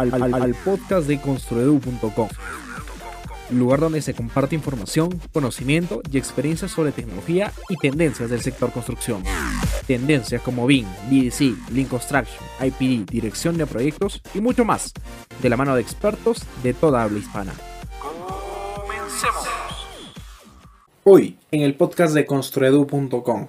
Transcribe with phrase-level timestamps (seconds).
[0.00, 2.28] al, podcast de construedu.com,
[3.50, 9.22] lugar donde se comparte información, conocimiento y experiencias sobre tecnología y tendencias del sector construcción.
[9.86, 14.92] Tendencias como BIM, BDC, Lean Construction, IPD, dirección de proyectos y mucho más,
[15.42, 17.52] de la mano de expertos de toda habla hispana.
[21.04, 23.48] Hoy, en el podcast de construedu.com,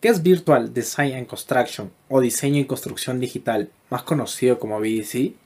[0.00, 5.39] ¿qué es Virtual Design and Construction o Diseño y Construcción Digital, más conocido como BDC?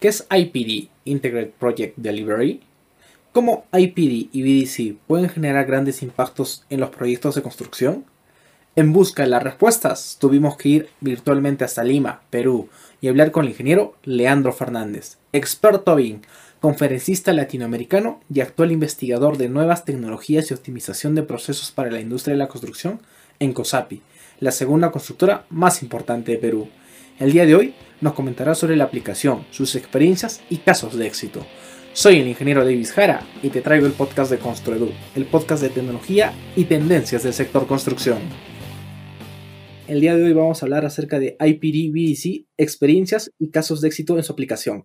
[0.00, 2.60] ¿Qué es IPD, Integrated Project Delivery?
[3.32, 8.04] ¿Cómo IPD y BDC pueden generar grandes impactos en los proyectos de construcción?
[8.76, 12.68] En busca de las respuestas, tuvimos que ir virtualmente hasta Lima, Perú,
[13.00, 16.20] y hablar con el ingeniero Leandro Fernández, experto BIM,
[16.60, 22.34] conferencista latinoamericano y actual investigador de nuevas tecnologías y optimización de procesos para la industria
[22.34, 23.00] de la construcción
[23.40, 24.00] en COSAPI,
[24.38, 26.68] la segunda constructora más importante de Perú.
[27.18, 31.44] El día de hoy nos comentará sobre la aplicación, sus experiencias y casos de éxito.
[31.92, 35.68] Soy el ingeniero Davis Jara y te traigo el podcast de Construedu, el podcast de
[35.68, 38.18] tecnología y tendencias del sector construcción.
[39.88, 43.88] El día de hoy vamos a hablar acerca de IPD BDC, experiencias y casos de
[43.88, 44.84] éxito en su aplicación.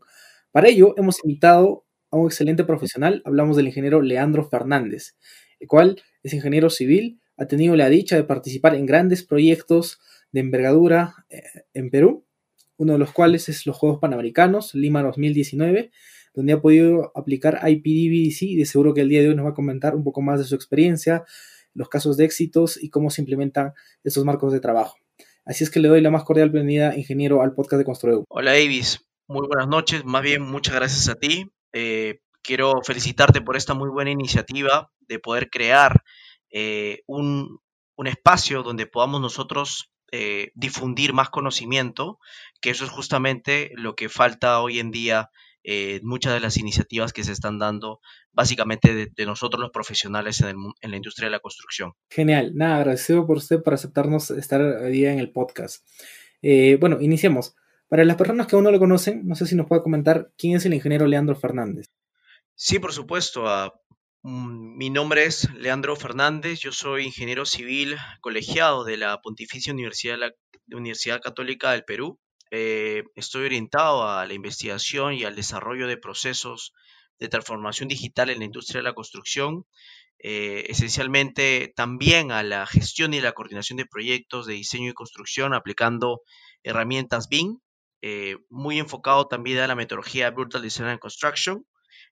[0.52, 5.18] Para ello hemos invitado a un excelente profesional, hablamos del ingeniero Leandro Fernández,
[5.60, 10.00] el cual es ingeniero civil, ha tenido la dicha de participar en grandes proyectos
[10.34, 11.42] de envergadura eh,
[11.74, 12.26] en Perú,
[12.78, 15.92] uno de los cuales es los Juegos Panamericanos, Lima 2019,
[16.34, 19.46] donde ha podido aplicar IPD BDC y de seguro que el día de hoy nos
[19.46, 21.24] va a comentar un poco más de su experiencia,
[21.74, 24.98] los casos de éxitos y cómo se implementan estos marcos de trabajo.
[25.46, 28.24] Así es que le doy la más cordial bienvenida, ingeniero, al podcast de Construeu.
[28.30, 31.52] Hola Davis, muy buenas noches, más bien muchas gracias a ti.
[31.74, 36.04] Eh, quiero felicitarte por esta muy buena iniciativa de poder crear
[36.50, 37.60] eh, un,
[37.96, 42.20] un, espacio donde podamos nosotros eh, difundir más conocimiento,
[42.62, 45.32] que eso es justamente lo que falta hoy en día
[45.64, 48.00] eh, muchas de las iniciativas que se están dando
[48.32, 51.94] básicamente de, de nosotros los profesionales en, el, en, la industria de la construcción.
[52.12, 55.84] Genial, nada, agradecido por usted por aceptarnos estar hoy día en el podcast.
[56.44, 57.56] Eh, bueno, iniciemos.
[57.88, 60.56] Para las personas que aún no lo conocen, no sé si nos puede comentar quién
[60.56, 61.90] es el ingeniero Leandro Fernández.
[62.54, 63.46] Sí, por supuesto.
[63.46, 63.72] Uh,
[64.24, 71.72] mi nombre es Leandro Fernández, yo soy ingeniero civil colegiado de la Pontificia Universidad Católica
[71.72, 72.20] del Perú.
[72.50, 76.74] Eh, estoy orientado a la investigación y al desarrollo de procesos
[77.20, 79.66] de transformación digital en la industria de la construcción,
[80.20, 85.54] eh, esencialmente también a la gestión y la coordinación de proyectos de diseño y construcción
[85.54, 86.22] aplicando
[86.64, 87.60] herramientas BIM,
[88.02, 91.66] eh, muy enfocado también a la metodología Brutal Design and Construction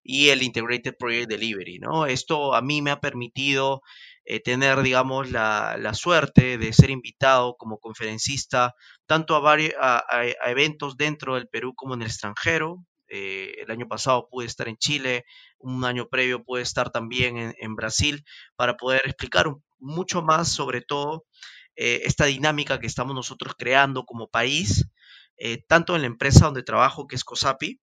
[0.04, 1.80] y el Integrated Project Delivery.
[1.80, 2.06] ¿no?
[2.06, 3.82] Esto a mí me ha permitido
[4.26, 8.76] eh, tener, digamos, la, la, suerte de ser invitado como conferencista
[9.06, 12.86] tanto a, varios, a, a, a eventos dentro del Perú como en el extranjero.
[13.10, 15.26] Eh, el año pasado pude estar en Chile,
[15.60, 18.24] un año previo pude estar también en, en Brasil
[18.56, 21.26] para poder explicar un, mucho más sobre todo
[21.76, 24.88] eh, esta dinámica que estamos nosotros creando como país,
[25.38, 27.81] eh, tanto en la empresa donde trabajo, que es COSAPI,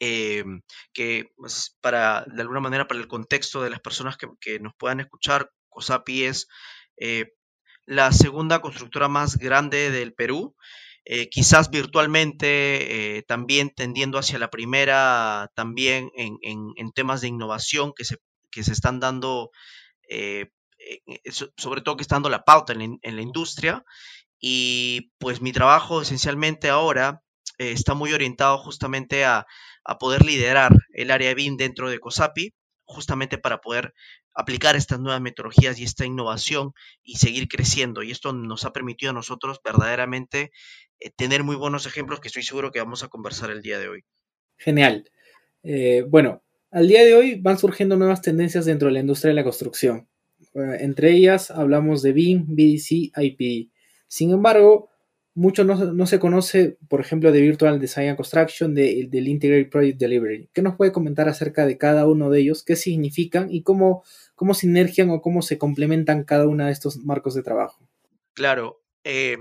[0.00, 0.44] eh,
[0.92, 4.72] que pues, para, de alguna manera, para el contexto de las personas que, que nos
[4.76, 6.48] puedan escuchar, COSAPI es
[6.96, 7.32] eh,
[7.86, 10.56] la segunda constructora más grande del Perú,
[11.04, 17.92] eh, quizás virtualmente eh, también tendiendo hacia la primera, también en, en, temas de innovación
[17.94, 18.18] que se,
[18.50, 19.50] que se están dando,
[21.56, 23.84] sobre todo que está dando la pauta en, en la industria.
[24.38, 27.22] Y pues mi trabajo esencialmente ahora
[27.60, 29.46] eh, está muy orientado justamente a,
[29.84, 32.54] a, poder liderar el área BIM dentro de COSAPI,
[32.86, 33.92] justamente para poder
[34.34, 36.72] aplicar estas nuevas metodologías y esta innovación
[37.02, 38.02] y seguir creciendo.
[38.02, 40.52] Y esto nos ha permitido a nosotros verdaderamente
[41.00, 43.88] eh, tener muy buenos ejemplos que estoy seguro que vamos a conversar el día de
[43.88, 44.04] hoy.
[44.56, 45.10] Genial.
[45.62, 49.34] Eh, bueno, al día de hoy van surgiendo nuevas tendencias dentro de la industria de
[49.34, 50.08] la construcción.
[50.54, 53.70] Entre ellas hablamos de BIM, BDC, IPD.
[54.08, 54.88] Sin embargo,
[55.34, 59.70] mucho no, no, se conoce, por ejemplo, de Virtual Design and Construction, de, del Integrated
[59.70, 60.50] Project Delivery.
[60.52, 62.64] ¿Qué nos puede comentar acerca de cada uno de ellos?
[62.64, 64.02] ¿Qué significan y cómo,
[64.34, 67.88] cómo sinergian o cómo se complementan cada uno de estos marcos de trabajo?
[68.34, 68.82] Claro.
[69.04, 69.38] Eh,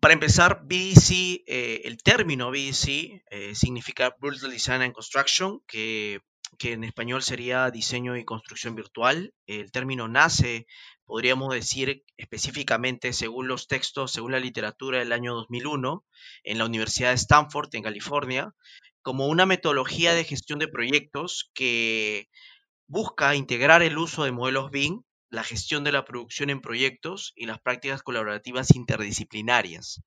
[0.00, 6.20] para empezar, BDC, eh, el término BDC eh, significa Virtual Design and Construction, que,
[6.58, 9.34] que en español sería diseño y construcción virtual.
[9.46, 10.66] El término nace
[11.04, 16.04] podríamos decir específicamente según los textos, según la literatura del año 2001,
[16.44, 18.54] en la Universidad de Stanford, en California,
[19.02, 22.28] como una metodología de gestión de proyectos que
[22.86, 27.46] busca integrar el uso de modelos BIM, la gestión de la producción en proyectos y
[27.46, 30.02] las prácticas colaborativas interdisciplinarias.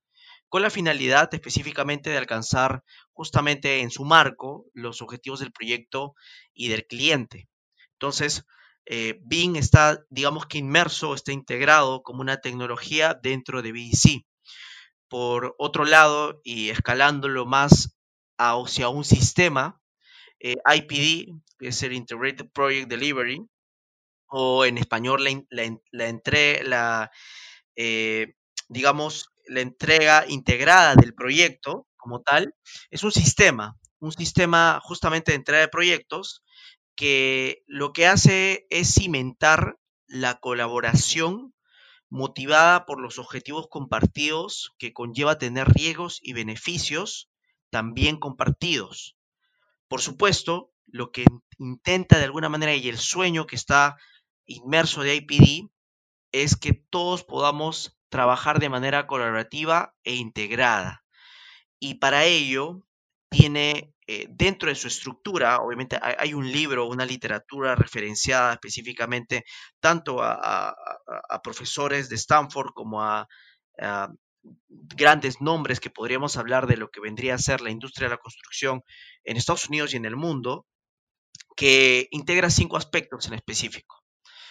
[0.54, 6.14] Con la finalidad específicamente de alcanzar justamente en su marco los objetivos del proyecto
[6.52, 7.48] y del cliente.
[7.94, 8.44] Entonces,
[8.86, 9.18] eh,
[9.56, 14.26] está, digamos que inmerso, está integrado como una tecnología dentro de BDC.
[15.08, 17.98] Por otro lado, y escalándolo más
[18.38, 19.80] hacia un sistema,
[20.38, 23.44] eh, IPD, que es el Integrated Project Delivery,
[24.28, 27.10] o en español la, la,
[27.74, 28.34] eh,
[28.68, 32.54] digamos, la entrega integrada del proyecto como tal,
[32.90, 36.42] es un sistema, un sistema justamente de entrega de proyectos
[36.96, 41.54] que lo que hace es cimentar la colaboración
[42.10, 47.28] motivada por los objetivos compartidos que conlleva tener riesgos y beneficios
[47.70, 49.16] también compartidos.
[49.88, 51.24] Por supuesto, lo que
[51.58, 53.96] intenta de alguna manera y el sueño que está
[54.46, 55.70] inmerso de IPD
[56.34, 61.04] es que todos podamos trabajar de manera colaborativa e integrada.
[61.78, 62.84] Y para ello
[63.30, 69.44] tiene eh, dentro de su estructura, obviamente hay, un libro, una literatura referenciada específicamente
[69.78, 70.74] tanto a,
[71.42, 73.28] profesores de Stanford como a,
[74.68, 78.20] grandes nombres que podríamos hablar de lo que vendría a ser la industria de la
[78.20, 78.82] construcción
[79.22, 80.66] en Estados Unidos y en el mundo,
[81.56, 84.02] que integra cinco aspectos en específico.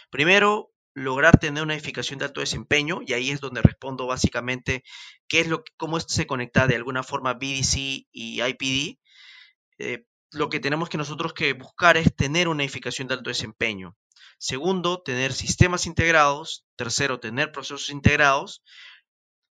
[0.10, 4.84] Primero, lograr tener una edificación de alto desempeño, y ahí es donde respondo básicamente
[5.28, 9.00] qué es lo cómo se conecta de alguna forma BDC y IPD.
[9.80, 13.96] Eh, lo que tenemos que nosotros que buscar es tener una edificación de alto desempeño.
[14.38, 16.66] Segundo, tener sistemas integrados.
[16.76, 18.64] Tercero, tener procesos integrados.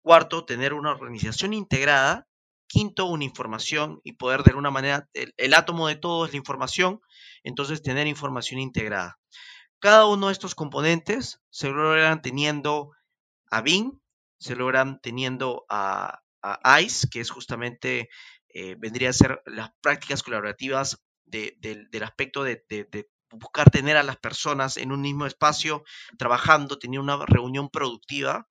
[0.02, 2.26] Cuarto, tener una organización integrada.
[2.68, 7.00] Quinto, una información y poder de alguna manera, el, átomo de todo es la información,
[7.44, 9.18] entonces tener información integrada.
[9.78, 12.92] Cada uno de estos componentes se logran teniendo
[13.50, 14.00] a Bing,
[14.38, 16.22] se logran teniendo a,
[16.80, 18.08] ICE, que es justamente
[18.54, 22.64] eh, vendría a ser las prácticas colaborativas del aspecto de,
[23.30, 25.82] buscar tener a las personas en un mismo espacio
[26.16, 28.48] trabajando, tener una reunión productiva.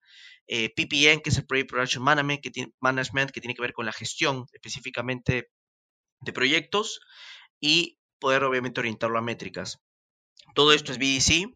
[0.48, 3.74] Eh, PPN, que es el Project Production Management que, tiene, Management, que tiene que ver
[3.74, 5.50] con la gestión específicamente
[6.19, 7.00] de proyectos
[7.60, 9.80] y poder obviamente orientarlo a métricas.
[10.54, 11.56] Todo esto es BDC.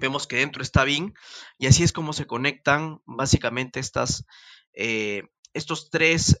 [0.00, 1.14] Vemos que dentro está Bing
[1.58, 4.24] y así es como se conectan básicamente estas,
[4.74, 5.22] eh,
[5.52, 6.40] estos tres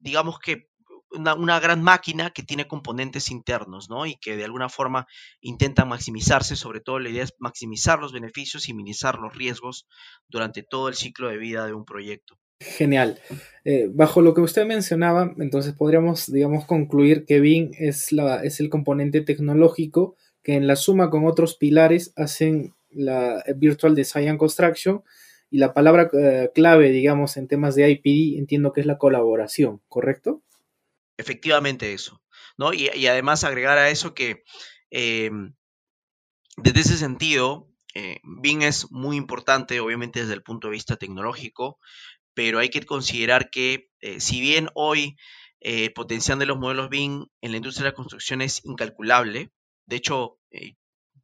[0.00, 0.70] digamos que
[1.12, 4.06] una, gran máquina que tiene componentes internos, ¿no?
[4.06, 5.06] Y que de alguna forma
[5.40, 9.88] intenta maximizarse, sobre todo la idea es maximizar los beneficios y minimizar los riesgos
[10.28, 12.38] durante todo el ciclo de vida de un proyecto.
[12.60, 13.18] Genial.
[13.64, 18.60] Eh, bajo lo que usted mencionaba, entonces podríamos, digamos, concluir que BIM es, la, es
[18.60, 24.38] el componente tecnológico que en la suma con otros pilares hacen la Virtual Design and
[24.38, 25.02] Construction
[25.50, 29.80] y la palabra eh, clave, digamos, en temas de IPD, entiendo que es la colaboración,
[29.88, 30.42] ¿correcto?
[31.18, 32.22] Efectivamente eso,
[32.56, 32.72] ¿no?
[32.72, 34.44] Y, además agregar a eso que
[34.90, 35.54] em,
[36.56, 41.78] desde ese sentido, eh, BIM es muy importante, obviamente desde el punto de vista tecnológico,
[42.34, 45.16] pero hay que considerar que eh, si bien hoy
[45.60, 49.50] el potencial de los modelos BIM en la industria de la construcción es incalculable,
[49.90, 50.38] de hecho,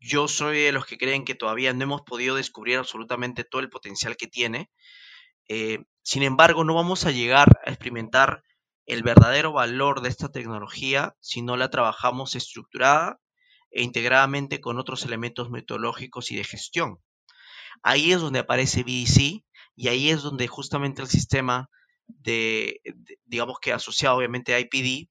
[0.01, 3.71] yo soy de los que creen que todavía no hemos podido descubrir absolutamente todo el
[3.71, 4.73] potencial que tiene.
[5.49, 8.43] Eh, sin embargo, no vamos a llegar a experimentar
[8.85, 13.21] el verdadero valor de esta tecnología si no la trabajamos estructurada
[13.71, 16.99] e integradamente con otros elementos metodológicos y de gestión.
[17.85, 19.45] Ahí es donde aparece BDC
[19.77, 21.71] y ahí es donde justamente el sistema
[22.09, 25.09] de, de digamos que asociado obviamente a IPD,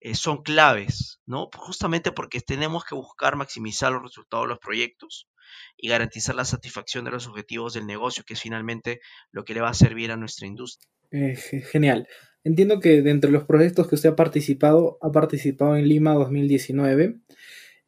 [0.00, 1.48] eh, son claves, ¿no?
[1.56, 5.28] Justamente porque tenemos que buscar maximizar los resultados de los proyectos
[5.76, 9.00] y garantizar la satisfacción de los objetivos del negocio, que es finalmente
[9.32, 10.88] lo que le va a servir a nuestra industria.
[11.10, 12.06] Eh, genial.
[12.44, 17.16] Entiendo que de los proyectos que usted ha participado, ha participado en Lima 2019.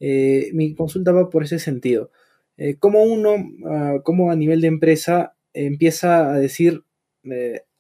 [0.01, 2.11] Eh, mi consulta va por ese sentido.
[2.79, 6.85] ¿Cómo uno, uh, cómo a nivel de empresa empieza a decir,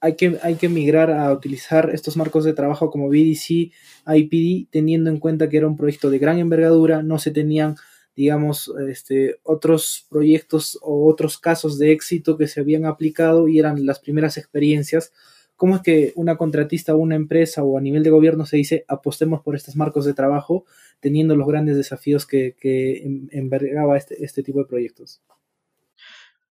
[0.00, 3.72] hay que, hay que migrar a utilizar estos marcos de trabajo como BDC,
[4.06, 7.76] IPD, teniendo en cuenta que era un proyecto de gran envergadura, no se tenían,
[8.16, 13.86] digamos, este, otros proyectos o otros casos de éxito que se habían aplicado y eran
[13.86, 15.12] las primeras experiencias.
[15.56, 18.84] ¿Cómo es que una contratista o una empresa o a nivel de gobierno se dice
[18.88, 20.64] apostemos por estos marcos de trabajo
[21.00, 25.20] teniendo los grandes desafíos que, que envergaba este, este tipo de proyectos?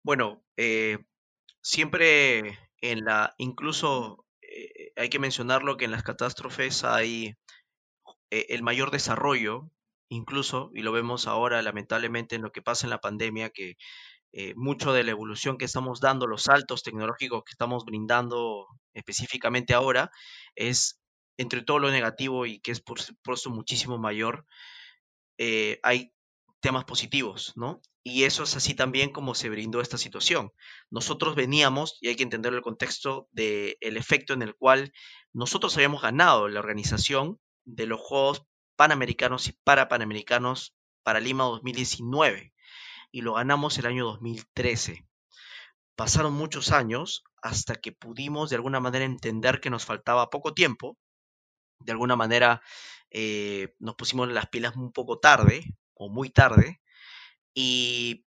[0.05, 0.99] Bueno, eh,
[1.61, 7.37] siempre en la, incluso eh, hay que mencionarlo que en las catástrofes hay
[8.31, 9.71] eh, el mayor desarrollo,
[10.11, 13.77] incluso, y lo vemos ahora lamentablemente en lo que pasa en la pandemia, que
[14.33, 19.75] eh, mucho de la evolución que estamos dando, los saltos tecnológicos que estamos brindando específicamente
[19.75, 20.11] ahora,
[20.57, 21.01] es
[21.39, 24.47] entre todo lo negativo y que es por supuesto muchísimo mayor,
[25.83, 26.13] hay
[26.61, 27.81] temas positivos, ¿no?
[28.05, 30.53] Y eso es así también como se brindó esta situación.
[30.91, 34.93] Nosotros veníamos, y hay que entender el contexto del efecto en el cual
[35.33, 38.45] nosotros habíamos ganado la organización de los Juegos
[38.75, 42.53] Panamericanos y Parapanamericanos para Lima 2019,
[43.13, 45.07] y lo ganamos el año 2013.
[45.95, 50.99] Pasaron muchos años hasta que pudimos de alguna manera entender que nos faltaba poco tiempo.
[51.79, 52.63] De alguna manera
[53.11, 56.82] eh, nos pusimos las pilas un poco tarde o muy tarde
[57.55, 58.25] y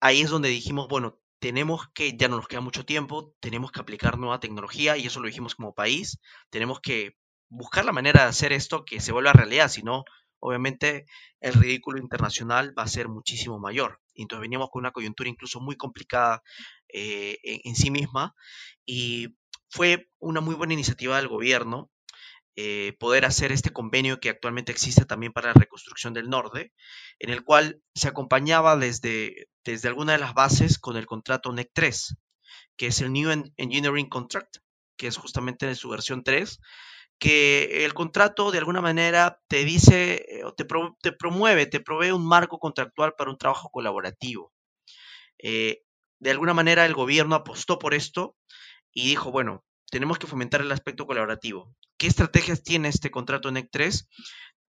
[0.00, 3.80] ahí es donde dijimos, bueno, tenemos que, ya no nos queda mucho tiempo, tenemos que
[3.80, 7.16] aplicar nueva tecnología y eso lo dijimos como país, tenemos que
[7.48, 10.04] buscar la manera de hacer esto que se vuelva realidad, si no,
[10.38, 11.06] obviamente
[11.40, 14.00] el ridículo internacional va a ser muchísimo mayor.
[14.14, 16.42] Entonces veníamos con una coyuntura incluso muy complicada
[16.88, 18.34] eh, en, sí misma
[18.84, 19.36] y
[19.68, 21.90] fue una muy buena iniciativa del gobierno
[22.62, 26.74] eh, poder hacer este convenio que actualmente existe también para la reconstrucción del norte,
[27.18, 31.70] en el cual se acompañaba desde, desde alguna de las bases con el contrato NEC
[31.72, 32.16] 3,
[32.76, 34.58] que es el New Engineering Contract,
[34.98, 36.60] que es justamente en su versión 3,
[37.18, 40.66] que el contrato de alguna manera te dice, eh, te,
[41.00, 44.52] te promueve, te provee un marco contractual para un trabajo colaborativo.
[45.38, 45.82] Eh,
[46.18, 48.36] de alguna manera el gobierno apostó por esto
[48.92, 51.74] y dijo, bueno, tenemos que fomentar el aspecto colaborativo.
[51.98, 54.08] ¿Qué estrategias tiene este contrato NEC 3?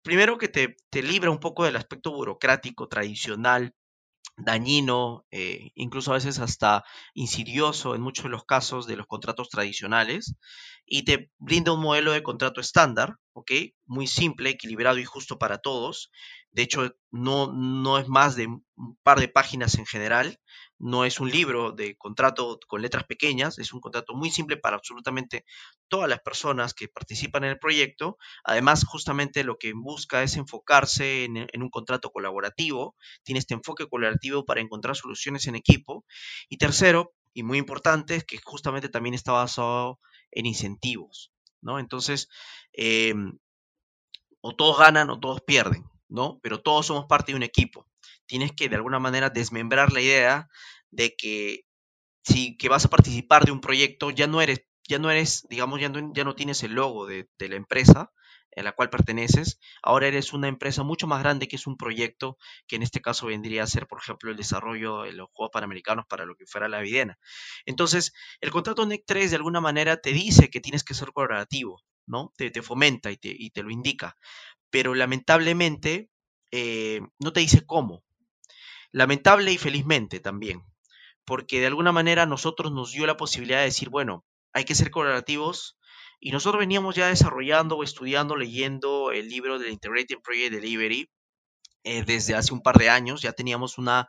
[0.03, 3.75] Primero que te, te libra un poco del aspecto burocrático tradicional,
[4.37, 6.85] dañino, eh, incluso a veces hasta
[7.15, 10.37] insidioso en muchos de los casos de los contratos tradicionales,
[10.87, 13.17] y te brinda un modelo de contrato estándar.
[13.87, 16.11] Muy simple, equilibrado y justo para todos.
[16.51, 18.65] De hecho, no, no es más de un
[19.03, 20.41] par de páginas en general,
[20.79, 24.77] no es un libro de contrato con letras pequeñas, es un contrato muy simple para
[24.77, 25.45] absolutamente
[25.89, 28.17] todas las personas que participan en el proyecto.
[28.45, 34.45] Además, justamente lo que busca es enfocarse en, un contrato colaborativo, tiene este enfoque colaborativo
[34.45, 36.05] para encontrar soluciones en equipo.
[36.49, 39.99] Y tercero, y muy importante, es que justamente también está basado
[40.31, 41.79] en incentivos, ¿no?
[41.79, 42.29] Entonces,
[42.73, 43.39] em,
[44.41, 46.39] o todos ganan o todos pierden, ¿no?
[46.43, 47.87] Pero todos somos parte de un equipo.
[48.29, 50.49] Tienes que de alguna manera desmembrar la idea
[50.91, 51.65] de que
[52.23, 55.81] si que vas a participar de un proyecto, ya no eres, ya no eres, digamos,
[55.81, 58.13] ya no, ya no tienes el logo de, la empresa,
[58.55, 62.37] a la cual perteneces, ahora eres una empresa mucho más grande que es un proyecto
[62.67, 66.07] que en este caso vendría a ser, por ejemplo, el desarrollo de los Juegos Panamericanos
[66.07, 67.19] para lo que fuera la Videna.
[67.67, 71.81] Entonces, el contrato NEC 3 de alguna manera te dice que tienes que ser colaborativo,
[72.07, 72.33] ¿no?
[72.37, 74.17] Te, fomenta y te, lo indica,
[74.71, 76.11] pero lamentablemente
[76.51, 78.05] eh, no te dice cómo.
[78.93, 80.63] Lamentable y felizmente también,
[81.25, 84.91] porque de alguna manera nosotros nos dio la posibilidad de decir, bueno, hay que ser
[84.91, 85.79] colaborativos,
[86.21, 91.09] y nosotros veníamos ya desarrollando o estudiando, leyendo el libro del Integrated Project Delivery
[91.85, 93.23] eh, desde hace un par de años.
[93.23, 94.09] Ya teníamos una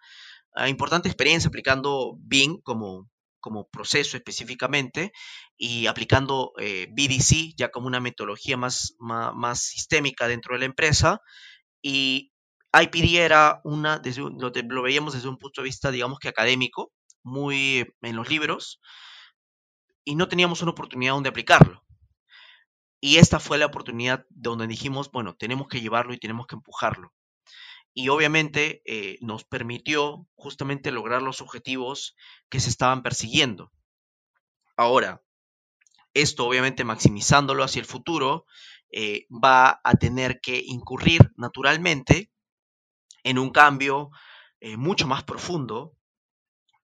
[0.55, 3.07] ah, importante experiencia aplicando Bing como,
[3.39, 5.12] como proceso específicamente
[5.55, 11.21] y aplicando eh, BDC ya como una metodología más, más, sistémica dentro de la empresa.
[11.81, 12.28] Y
[12.73, 14.01] IPD era una,
[14.69, 16.91] lo veíamos desde un punto de vista, digamos que académico,
[17.23, 18.79] muy en los libros,
[20.03, 21.83] y no teníamos una oportunidad donde aplicarlo.
[23.01, 27.13] Y esta fue la oportunidad donde dijimos, bueno, tenemos que llevarlo y tenemos que empujarlo.
[27.93, 32.15] Y obviamente eh, nos permitió justamente lograr los objetivos
[32.49, 33.71] que se estaban persiguiendo.
[34.75, 35.23] Ahora,
[36.13, 38.45] esto obviamente maximizándolo hacia el futuro,
[38.91, 42.31] eh, va a tener que incurrir naturalmente
[43.23, 44.11] en un cambio
[44.59, 45.95] eh, mucho más profundo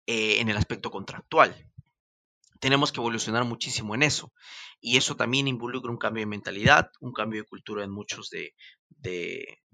[0.08, 1.56] en el aspecto contractual
[2.60, 4.32] tenemos que evolucionar muchísimo en eso.
[4.82, 8.54] Y eso también involucra un cambio de mentalidad, un cambio de cultura en muchos de,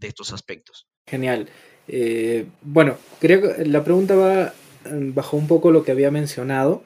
[0.01, 0.87] estos aspectos.
[1.07, 1.49] Genial.
[1.87, 4.53] Eh, bueno, creo que la pregunta va
[4.89, 6.83] mm, bajo un poco lo que había mencionado.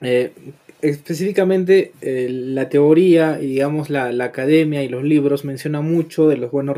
[0.00, 0.32] Eh,
[0.80, 6.50] específicamente eh, la teoría y digamos la, academia y los libros mencionan mucho de los
[6.50, 6.76] buenos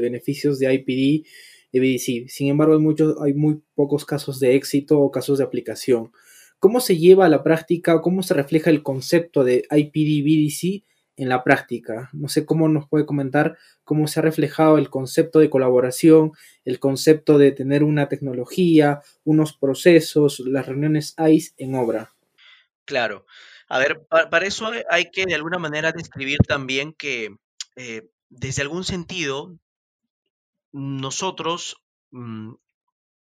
[0.00, 1.26] beneficios de IPD
[1.72, 2.28] y BDC.
[2.28, 6.10] Sin embargo, hay, muchos, hay muy pocos casos de éxito o casos de aplicación.
[6.58, 10.84] ¿Cómo se lleva a la práctica o cómo se refleja el concepto de IPD-BDC
[11.16, 12.10] en la práctica?
[12.12, 16.32] No sé cómo nos puede comentar cómo se ha reflejado el concepto de colaboración,
[16.64, 22.15] el concepto de tener una tecnología, unos procesos, las reuniones ICE en obra.
[22.86, 23.26] Claro.
[23.68, 27.36] A ver, para, eso hay que de alguna manera describir también que
[27.74, 29.58] eh, desde algún sentido
[30.72, 32.54] nosotros mm,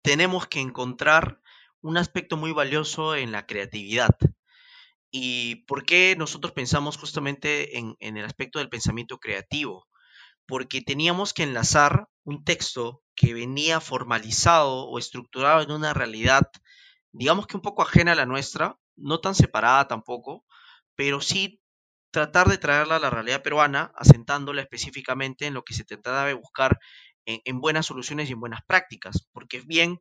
[0.02, 1.40] tenemos que encontrar
[1.82, 4.16] un aspecto muy valioso en la creatividad.
[5.12, 9.88] ¿Y por qué nosotros pensamos justamente en, el aspecto del pensamiento creativo?
[10.48, 16.50] Porque teníamos que enlazar un texto que venía formalizado o estructurado en una realidad,
[17.12, 20.46] digamos que un poco ajena a la nuestra, no tan separada tampoco,
[20.96, 21.62] pero sí
[22.12, 26.36] tratar de traerla a la realidad peruana, asentándola específicamente en lo que se trataba de
[26.36, 26.80] buscar
[27.26, 29.98] en, buenas soluciones y en buenas prácticas, porque bien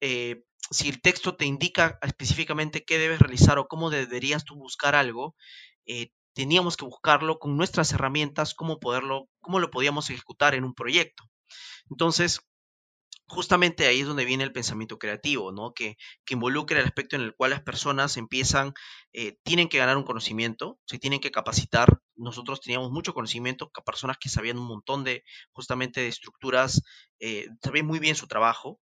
[0.00, 4.94] eh, si el texto te indica específicamente qué debes realizar o cómo deberías tú buscar
[4.94, 5.34] algo,
[5.86, 10.74] eh, teníamos que buscarlo con nuestras herramientas, cómo poderlo, cómo lo podíamos ejecutar en un
[10.74, 11.24] proyecto.
[11.90, 12.40] Entonces,
[13.26, 15.72] justamente ahí es donde viene el pensamiento creativo, ¿no?
[15.72, 18.74] Que, que involucra el aspecto en el cual las personas empiezan,
[19.12, 22.00] eh, tienen que ganar un conocimiento, se tienen que capacitar.
[22.16, 26.82] Nosotros teníamos mucho conocimiento, personas que sabían un montón de, justamente, de estructuras,
[27.20, 28.80] eh, sabían muy bien su trabajo.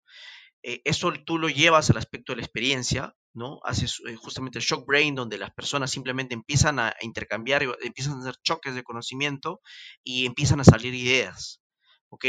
[0.64, 3.60] Eh, eso tú lo llevas al aspecto de la experiencia, ¿no?
[3.64, 8.36] Haces justamente el shock brain, donde las personas simplemente empiezan a, intercambiar, empiezan a hacer
[8.44, 9.62] choques de conocimiento
[10.04, 11.62] y empiezan a salir ideas,
[12.10, 12.26] ¿ok?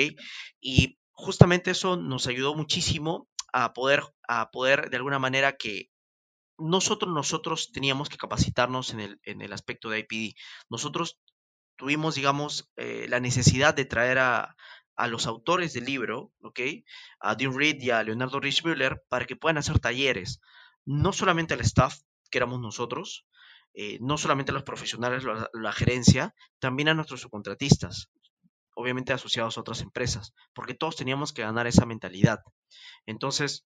[0.61, 5.91] Y justamente eso nos ayudó muchísimo a poder, a poder de alguna manera que
[6.59, 10.37] nosotros, nosotros teníamos que capacitarnos en el, en el aspecto de IPD.
[10.71, 11.19] Nosotros
[11.77, 14.57] tuvimos, digamos, eh, la necesidad de traer a,
[14.97, 16.33] a los autores del libro.
[17.21, 20.41] A Dean Reed y a Leonardo Richmüller para que puedan hacer talleres,
[20.85, 22.01] no solamente al staff,
[22.31, 23.27] que éramos nosotros,
[23.75, 28.11] eh, no solamente a los profesionales, la gerencia, también a nuestros subcontratistas,
[28.75, 32.41] obviamente asociados a otras empresas, porque todos teníamos que ganar esa mentalidad.
[33.07, 33.67] Entonces,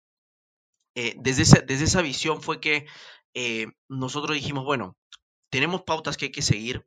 [0.95, 2.85] eh, desde, esa, desde esa visión fue que
[3.33, 4.97] eh, nosotros dijimos, bueno,
[5.49, 6.85] tenemos pautas que hay que seguir,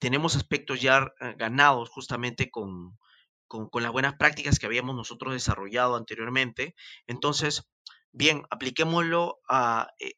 [0.00, 2.98] tenemos aspectos ya ganados justamente con,
[3.50, 6.74] con, las buenas prácticas que habíamos nosotros desarrollado anteriormente.
[7.08, 7.68] Entonces,
[8.12, 9.40] bien, apliquémoslo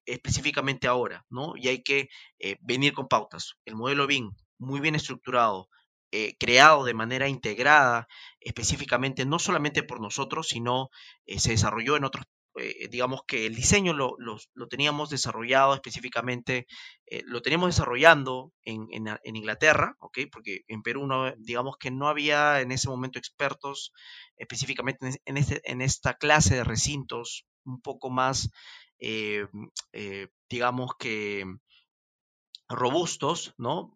[0.04, 1.54] específicamente ahora, ¿no?
[1.56, 3.54] Y hay que eh, venir con pautas.
[3.64, 5.68] El modelo BIM, muy bien estructurado,
[6.14, 8.06] eh, creado de manera integrada,
[8.38, 10.90] específicamente no solamente por nosotros, sino
[11.24, 12.26] eh, se desarrolló en otros
[12.58, 14.18] eh, digamos que el diseño lo,
[14.68, 16.66] teníamos desarrollado específicamente,
[17.24, 18.86] lo teníamos desarrollando en,
[19.24, 20.18] Inglaterra, ¿ok?
[20.30, 23.94] Porque en Perú, no, digamos que no había en ese momento expertos
[24.36, 28.50] específicamente en, este, en esta clase de recintos un poco más,
[30.50, 31.46] digamos que
[32.72, 33.94] robustos, ¿no?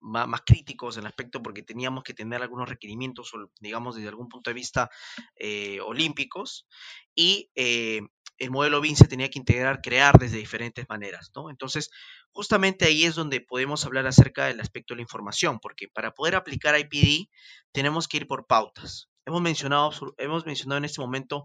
[0.00, 4.50] más críticos en el aspecto porque teníamos que tener algunos requerimientos, digamos, desde algún punto
[4.50, 4.90] de vista
[5.36, 6.66] eh, olímpicos,
[7.14, 8.00] y eh,
[8.38, 11.50] el modelo BIM se tenía que integrar, crear desde diferentes maneras, ¿no?
[11.50, 11.90] Entonces,
[12.32, 16.34] justamente ahí es donde podemos hablar acerca del aspecto de la información, porque para poder
[16.34, 17.28] aplicar IPD
[17.72, 19.10] tenemos que ir por pautas.
[19.26, 21.44] Hemos mencionado, hemos mencionado en este momento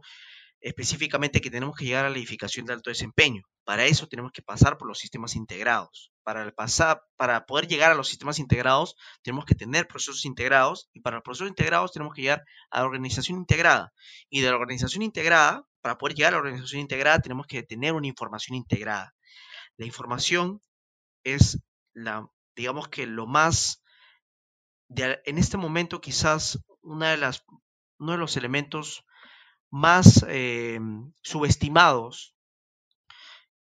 [0.62, 3.44] específicamente que tenemos que llegar a la edificación de alto desempeño.
[3.64, 6.12] Para eso tenemos que pasar por los sistemas integrados.
[6.24, 11.02] Para, pasar, para poder llegar a los sistemas integrados tenemos que tener procesos integrados y
[11.02, 13.94] para los procesos integrados tenemos que llegar a la organización integrada.
[14.30, 17.94] Y de la organización integrada, para poder llegar a la organización integrada tenemos que tener
[17.94, 19.14] una información integrada.
[19.78, 20.62] La información
[21.24, 21.60] es
[21.94, 23.84] la, digamos que lo más,
[24.90, 27.44] en este momento quizás una de las,
[28.00, 29.06] uno de los elementos
[29.76, 30.80] más eh,
[31.22, 32.34] subestimados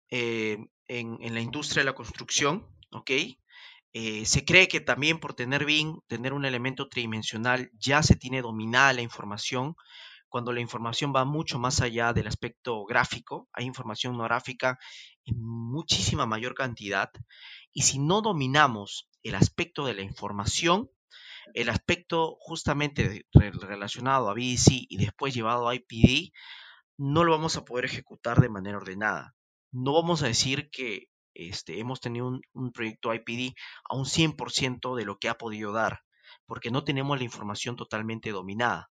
[0.09, 3.11] eh, en, la industria de la construcción, ¿ok?
[3.91, 8.41] Eh, se cree que también por tener BIM, tener un elemento tridimensional, ya se tiene
[8.41, 9.75] dominada la información,
[10.29, 14.79] cuando la información va mucho más allá del aspecto gráfico, hay información no gráfica
[15.25, 17.11] en muchísima mayor cantidad,
[17.73, 20.89] y si no dominamos el aspecto de la información,
[21.53, 26.31] el aspecto justamente relacionado a BDC y después llevado a IPD,
[26.97, 29.35] no lo vamos a poder ejecutar de manera ordenada.
[29.71, 33.55] No vamos a decir que este, hemos tenido un, un proyecto IPD
[33.89, 36.01] a un 100% de lo que ha podido dar,
[36.45, 38.89] porque no tenemos la información totalmente dominada.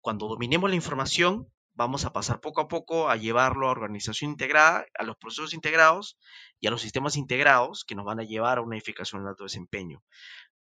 [0.00, 4.86] Cuando dominemos la información, vamos a pasar poco a poco a llevarlo a organización integrada,
[4.98, 6.18] a los procesos integrados
[6.60, 9.44] y a los sistemas integrados que nos van a llevar a una edificación de alto
[9.44, 10.02] desempeño.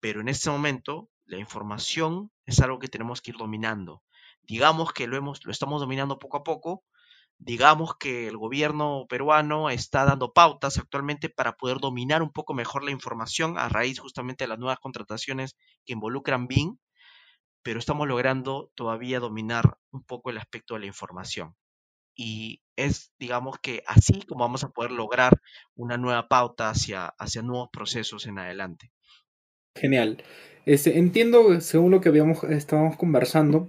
[0.01, 4.03] Pero en este momento la información es algo que tenemos que ir dominando.
[4.43, 6.85] Digamos que lo, hemos, lo estamos dominando poco a poco.
[7.39, 12.83] Digamos que el gobierno peruano está dando pautas actualmente para poder dominar un poco mejor
[12.85, 16.77] la información a raíz justamente de las nuevas contrataciones que involucran BIM,
[17.63, 21.55] pero estamos logrando todavía dominar un poco el aspecto de la información.
[22.17, 25.41] Y es, digamos que así como vamos a poder lograr
[25.77, 28.93] una nueva pauta hacia, hacia nuevos procesos en adelante.
[29.77, 30.23] Genial.
[30.67, 33.69] Este, entiendo, según lo que habíamos, estábamos conversando,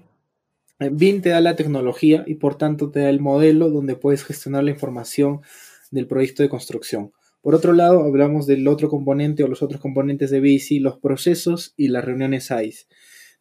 [0.79, 4.63] BIM te da la tecnología y por tanto te da el modelo donde puedes gestionar
[4.63, 5.41] la información
[5.91, 7.11] del proyecto de construcción.
[7.41, 11.73] Por otro lado, hablamos del otro componente o los otros componentes de BICI, los procesos
[11.77, 12.85] y las reuniones ICE.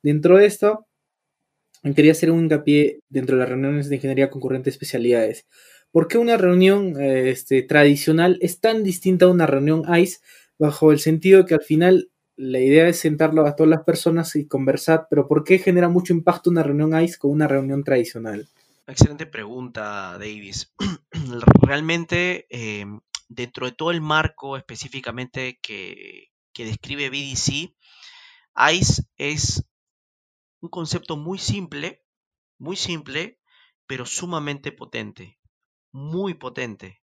[0.02, 0.86] Dentro de esto,
[1.94, 5.46] quería hacer un hincapié dentro de las reuniones de ingeniería concurrente especialidades.
[5.90, 10.18] ¿Por qué una reunión eh, este, tradicional es tan distinta a una reunión ICE?
[10.58, 12.09] Bajo el sentido que al final
[12.40, 16.14] la idea es sentarlo a todas las personas y conversar, pero ¿por qué genera mucho
[16.14, 18.48] impacto una reunión ICE con una reunión tradicional?
[18.87, 20.72] Excelente pregunta, Davis.
[21.61, 22.87] Realmente, eh,
[23.29, 27.74] dentro de todo el marco específicamente que, describe BDC,
[28.72, 29.64] ICE es
[30.61, 32.03] un concepto muy simple,
[32.59, 33.38] muy simple,
[33.87, 35.38] pero sumamente potente,
[35.92, 37.03] muy potente.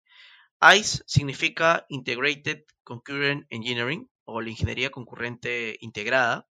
[0.62, 6.48] ICE significa Integrated Concurrent Engineering o la ingeniería concurrente integrada,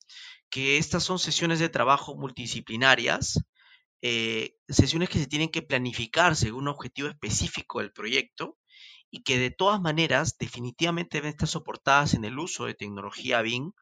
[0.51, 3.41] que estas son sesiones de trabajo multidisciplinarias,
[4.03, 8.57] eh, sesiones que se tienen que planificar según un objetivo específico del proyecto
[9.11, 13.73] y que de todas maneras definitivamente deben estar soportadas en el uso de tecnología BIM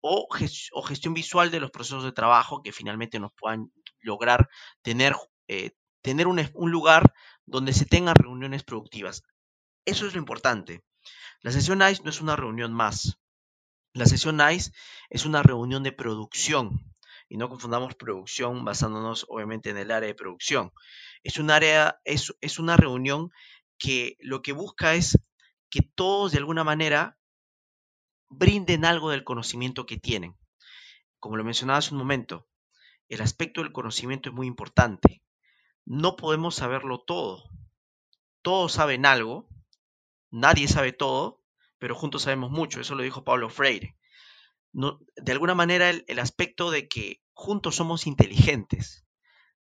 [0.00, 0.28] o,
[0.86, 4.48] gestión visual de los procesos de trabajo que finalmente nos puedan lograr
[4.82, 5.14] tener,
[5.48, 5.72] eh,
[6.02, 7.12] tener un, un lugar
[7.46, 9.22] donde se tengan reuniones productivas.
[9.84, 10.82] Eso es lo importante.
[11.42, 13.18] La sesión ICE no es una reunión más.
[13.92, 14.72] La sesión ICE
[15.08, 16.94] es una reunión de producción.
[17.28, 20.72] Y no confundamos producción basándonos obviamente en el área de producción.
[21.22, 23.30] Es un área, es, es una reunión
[23.78, 25.18] que lo que busca es
[25.70, 27.18] que todos de alguna manera
[28.28, 30.36] brinden algo del conocimiento que tienen.
[31.18, 32.48] Como lo mencionaba hace un momento,
[33.08, 35.22] el aspecto del conocimiento es muy importante.
[35.84, 37.44] No podemos saberlo todo.
[38.42, 39.48] Todos saben algo,
[40.30, 41.42] nadie sabe todo,
[41.78, 42.80] pero juntos sabemos mucho.
[42.80, 43.96] Eso lo dijo Pablo Freire.
[44.72, 49.04] de alguna manera el, aspecto de que juntos somos inteligentes.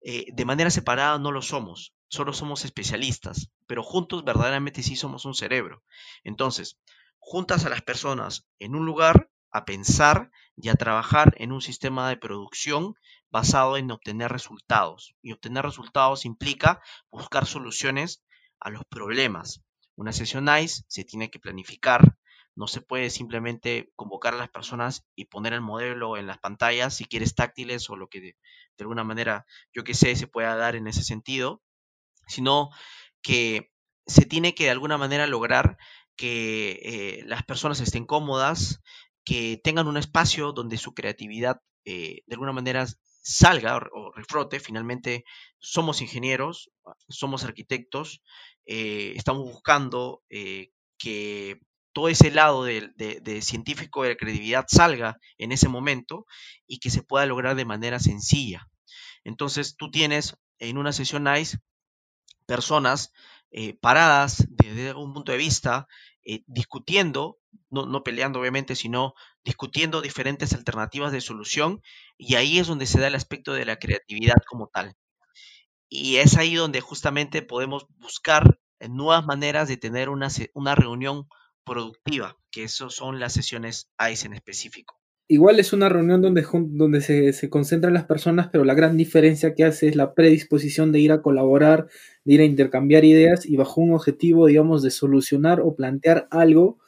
[0.02, 5.24] Eh, de manera separada no lo somos solo somos especialistas, pero juntos verdaderamente sí somos
[5.24, 5.82] un cerebro.
[6.22, 6.78] Entonces,
[7.18, 12.08] juntas a las personas en un lugar a pensar y a trabajar en un sistema
[12.08, 12.94] de producción
[13.30, 15.16] basado en obtener resultados.
[15.22, 18.22] Y obtener resultados implica buscar soluciones
[18.60, 19.62] a los problemas.
[19.96, 22.16] Una sesión ICE se tiene que planificar,
[22.56, 26.94] no se puede simplemente convocar a las personas y poner el modelo en las pantallas,
[26.96, 28.36] si quieres táctiles o lo que de,
[28.78, 31.62] alguna manera, yo que sé, se pueda dar en ese sentido,
[32.26, 32.70] sino
[33.22, 33.70] que
[34.06, 35.78] se tiene que de alguna manera lograr
[36.16, 38.80] que eh, las personas estén cómodas,
[39.24, 42.86] que tengan un espacio donde su creatividad eh, de alguna manera
[43.24, 44.60] salga o, refrote.
[44.60, 45.24] Finalmente,
[45.58, 46.70] somos ingenieros,
[47.08, 48.22] somos arquitectos,
[48.66, 51.60] eh, estamos buscando que
[51.94, 56.26] todo ese lado de, científico de la creatividad salga en ese momento
[56.66, 58.68] y que se pueda lograr de manera sencilla.
[59.22, 61.58] Entonces, tú tienes en una sesión NICE
[62.46, 63.12] personas
[63.52, 65.86] eh, paradas desde algún punto de vista,
[66.24, 67.38] eh, discutiendo,
[67.70, 71.82] no, no, peleando obviamente, sino discutiendo diferentes alternativas de solución,
[72.16, 74.94] y ahí es donde se da el aspecto de la creatividad como tal.
[75.88, 81.28] Y es ahí donde justamente podemos buscar eh, nuevas maneras de tener una, una reunión
[81.64, 84.98] productiva, que eso son las sesiones ICE en específico.
[85.26, 89.54] Igual es una reunión donde, donde se, se, concentran las personas, pero la gran diferencia
[89.54, 91.88] que hace es la predisposición de ir a colaborar,
[92.24, 96.78] de ir a intercambiar ideas y bajo un objetivo, digamos, de solucionar o plantear algo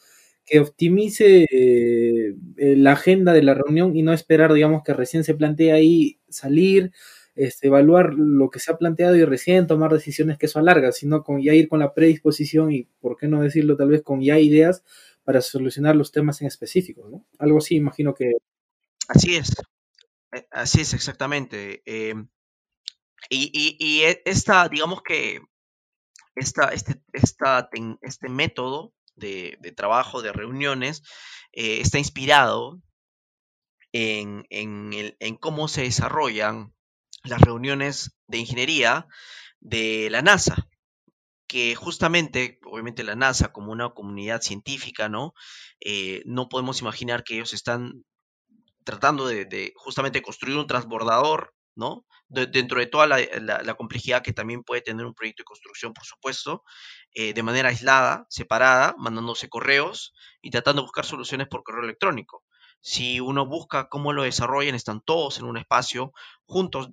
[0.47, 5.35] que optimice eh, la agenda de la reunión y no esperar, digamos, que recién se
[5.35, 6.93] plantee ahí salir,
[7.35, 11.25] este, evaluar lo que se ha planteado y recién tomar decisiones que eso alarga, sino
[11.25, 14.39] con ya ir con la predisposición y, por qué no decirlo, tal vez con ya
[14.39, 14.85] ideas
[15.25, 17.27] para solucionar los temas en específico, ¿no?
[17.39, 18.33] Algo así, imagino que...
[19.09, 19.53] Así es,
[20.33, 21.83] eh, así es exactamente.
[21.85, 22.29] Em,
[23.29, 25.41] y, e, esta, digamos que
[26.37, 31.03] esta, este, este método de, trabajo, de reuniones,
[31.53, 32.81] eh, está inspirado
[33.93, 36.75] en, en, cómo se desarrollan
[37.25, 39.07] las reuniones de ingeniería
[39.61, 40.69] de la NASA
[41.49, 45.33] que justamente, obviamente la NASA como una comunidad científica, ¿no?
[45.81, 48.05] Eh, no podemos imaginar que ellos están
[48.85, 52.07] tratando de, justamente construir un transbordador, ¿no?
[52.29, 56.65] dentro de toda la, complejidad que también puede tener un proyecto de construcción, por supuesto,
[57.17, 62.45] eh, de manera aislada, separada, mandándose correos y tratando de buscar soluciones por correo electrónico.
[62.83, 66.13] Si uno busca cómo lo desarrollan, están todos en un espacio
[66.45, 66.91] juntos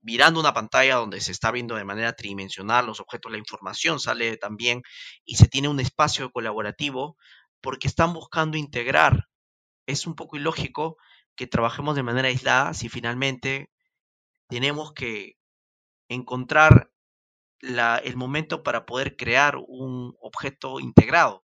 [0.00, 4.36] mirando una pantalla donde se está viendo de manera tridimensional los objetos, la información sale
[4.36, 4.82] también
[5.24, 7.16] y se tiene un espacio colaborativo
[7.60, 9.28] porque están buscando integrar.
[9.86, 10.98] Es un poco ilógico
[11.36, 13.70] que trabajemos de manera aislada si finalmente
[14.48, 15.34] tenemos que
[16.08, 16.90] encontrar
[17.60, 21.44] el momento para poder crear un objeto integrado.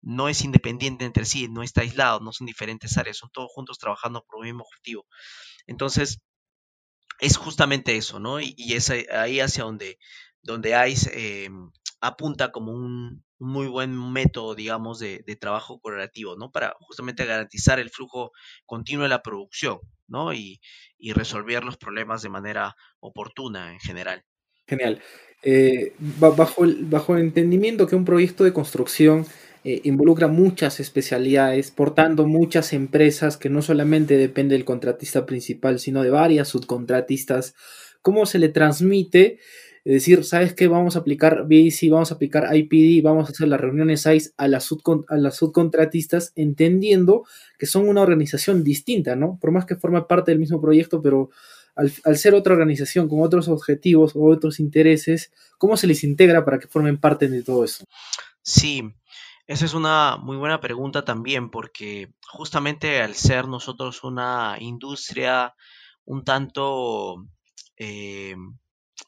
[0.00, 3.78] No es independiente entre sí, no está aislado, no son diferentes áreas, son todos juntos
[3.78, 5.06] trabajando por un mismo objetivo.
[5.66, 6.20] Entonces,
[7.20, 8.40] es justamente eso, ¿no?
[8.40, 9.98] Y, es ahí hacia donde,
[10.42, 16.50] donde ICE em, apunta como un, muy buen método, digamos, de, trabajo colaborativo, ¿no?
[16.50, 18.32] Para justamente garantizar el flujo
[18.66, 20.32] continuo de la producción, ¿no?
[20.32, 20.60] Y,
[20.98, 24.24] y resolver los problemas de manera oportuna en general.
[24.66, 25.02] Genial.
[25.46, 29.26] Eh, bajo, el, bajo el entendimiento que un proyecto de construcción
[29.62, 36.02] eh, involucra muchas especialidades, portando muchas empresas que no solamente depende del contratista principal, sino
[36.02, 37.54] de varias subcontratistas,
[38.00, 39.38] ¿cómo se le transmite?
[39.84, 40.66] Es decir, ¿sabes qué?
[40.66, 44.48] Vamos a aplicar BAC, vamos a aplicar IPD, vamos a hacer las reuniones ICE a
[44.48, 44.70] las,
[45.08, 47.24] a las subcontratistas, entendiendo
[47.58, 49.38] que son una organización distinta, ¿no?
[49.38, 51.28] Por más que forma parte del mismo proyecto, pero
[51.74, 56.58] al, ser otra organización con otros objetivos o otros intereses, ¿cómo se les integra para
[56.58, 57.84] que formen parte de todo eso?
[58.42, 58.82] Sí,
[59.46, 65.54] esa es una muy buena pregunta también, porque justamente al ser nosotros una industria
[66.04, 67.26] un tanto
[67.76, 68.36] eh,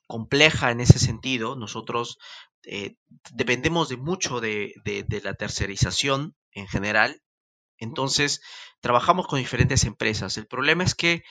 [0.06, 2.18] compleja en ese sentido, nosotros
[2.64, 2.96] eh,
[3.32, 7.22] dependemos de mucho de, de la tercerización en general,
[7.78, 8.40] entonces
[8.80, 10.36] trabajamos con diferentes empresas.
[10.38, 11.22] El problema es que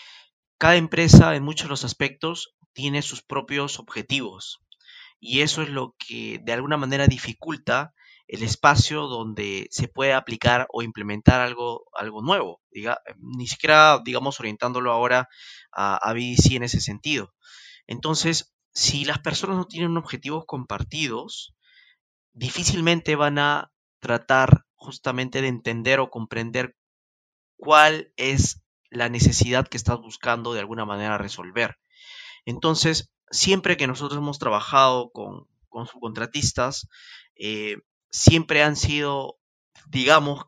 [0.57, 4.59] cada empresa en muchos de los aspectos tiene sus propios objetivos
[5.19, 7.93] y eso es lo que de alguna manera dificulta
[8.27, 14.39] el espacio donde se puede aplicar o implementar algo, algo nuevo, diga, ni siquiera, digamos,
[14.39, 15.29] orientándolo ahora
[15.71, 17.33] a, a BDC en ese sentido.
[17.87, 21.55] Entonces, si las personas no tienen objetivos compartidos,
[22.33, 26.75] difícilmente van a tratar justamente de entender o comprender
[27.57, 28.64] cuál es
[28.95, 31.77] la necesidad que estás buscando de alguna manera resolver.
[32.45, 36.87] Entonces, siempre que nosotros hemos trabajado con, con subcontratistas,
[37.35, 37.77] eh,
[38.09, 39.37] siempre han sido,
[39.87, 40.45] digamos,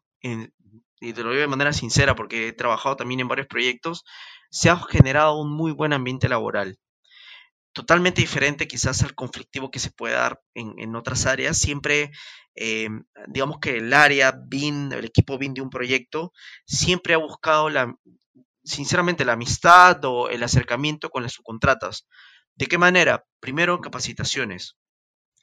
[0.99, 4.03] y te lo digo de manera sincera porque he trabajado también en varios proyectos,
[4.49, 6.79] se ha generado un muy buen ambiente laboral.
[7.73, 11.57] Totalmente diferente quizás al conflictivo que se puede dar en, otras áreas.
[11.57, 12.09] Siempre,
[12.55, 12.89] eh,
[13.27, 16.31] digamos que el área BIN, el equipo BIN de un proyecto,
[16.65, 17.93] siempre ha buscado la,
[18.67, 22.05] sinceramente, la amistad o el acercamiento con las subcontratas.
[22.55, 23.25] ¿De qué manera?
[23.39, 24.75] Primero, capacitaciones.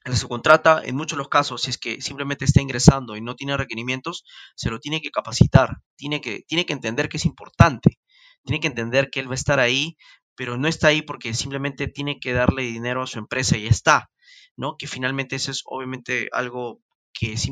[0.04, 3.56] La subcontrata, en muchos los casos, si es que simplemente está ingresando y no tiene
[3.56, 7.98] requerimientos, se lo tiene que capacitar, tiene que, tiene que entender que es importante,
[8.44, 9.96] tiene que entender que él va a estar ahí,
[10.36, 14.10] pero no está ahí porque simplemente tiene que darle dinero a su empresa y está,
[14.56, 14.76] ¿no?
[14.76, 16.80] Que finalmente eso es obviamente algo
[17.14, 17.48] que es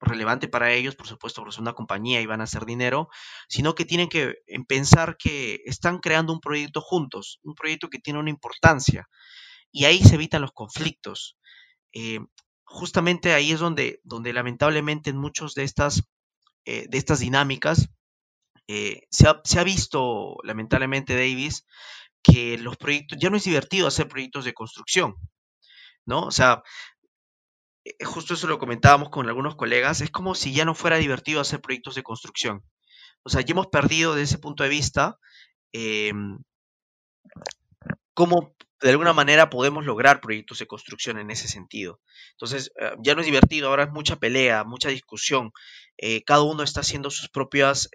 [0.00, 3.08] relevante para ellos, por supuesto, porque son una compañía y van a hacer dinero,
[3.48, 4.36] sino que tienen que
[4.66, 9.08] pensar que están creando un proyecto juntos, un proyecto que tiene una importancia.
[9.70, 11.36] Y ahí se evitan los conflictos.
[11.92, 12.20] Eh,
[12.64, 16.02] justamente ahí es donde, donde lamentablemente en muchas de estas,
[16.64, 17.88] eh, de estas dinámicas
[18.68, 21.66] eh, se, ha, se, ha, visto, lamentablemente, Davis,
[22.22, 25.16] que los proyectos, ya no es divertido hacer proyectos de construcción,
[26.06, 26.22] ¿no?
[26.26, 26.62] O sea,
[28.04, 31.60] justo eso lo comentábamos con algunos colegas, es como si ya no fuera divertido hacer
[31.60, 32.62] proyectos de construcción.
[33.22, 35.18] O sea, ya hemos perdido desde ese punto de vista
[35.72, 36.38] em,
[38.14, 42.00] cómo de alguna manera podemos lograr proyectos de construcción en ese sentido.
[42.32, 45.52] Entonces, eh, ya no es divertido, ahora es mucha pelea, mucha discusión.
[45.98, 47.90] Eh, cada uno está haciendo sus propias,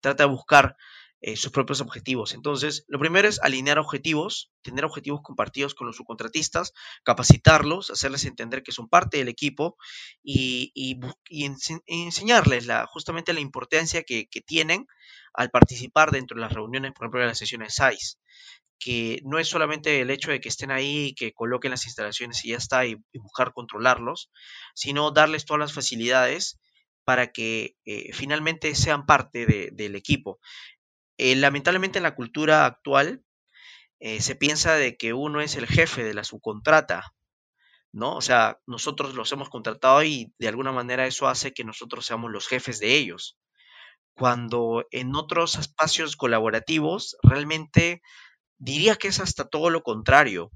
[0.00, 0.76] trata de buscar
[1.22, 2.32] eh, sus propios objetivos.
[2.32, 6.72] Entonces, lo primero es alinear objetivos, tener objetivos compartidos con los subcontratistas,
[7.04, 9.76] capacitarlos, hacerles entender que son parte del equipo
[10.22, 10.72] y,
[11.86, 14.86] enseñarles la, justamente la importancia que, tienen
[15.34, 18.18] al participar dentro de las reuniones, por ejemplo, de las sesiones SAIS
[18.78, 22.48] que no es solamente el hecho de que estén ahí, que coloquen las instalaciones y
[22.48, 24.30] ya está, y, buscar controlarlos,
[24.74, 26.58] sino darles todas las facilidades
[27.04, 30.40] para que eh, finalmente sean parte del equipo.
[31.22, 33.22] Eh, lamentablemente en la cultura actual
[34.00, 37.14] eh, se piensa de que uno es el jefe de la subcontrata,
[37.92, 38.16] ¿no?
[38.16, 42.30] O sea, nosotros los hemos contratado y de alguna manera eso hace que nosotros seamos
[42.30, 43.38] los jefes de ellos.
[44.14, 48.02] Cuando en otros espacios colaborativos realmente
[48.58, 50.52] diría que es hasta todo lo contrario.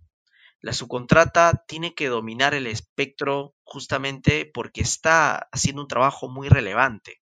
[0.61, 7.24] La subcontrata tiene que dominar el espectro justamente porque está haciendo un trabajo muy relevante.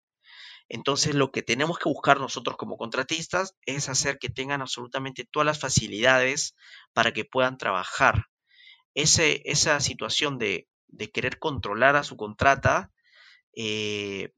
[0.69, 5.47] Entonces, lo que tenemos que buscar nosotros como contratistas es hacer que tengan absolutamente todas
[5.47, 6.57] las facilidades
[6.93, 8.27] para que puedan trabajar.
[8.95, 10.69] esa situación de,
[11.13, 12.91] querer controlar a su contrata
[13.55, 14.33] eh,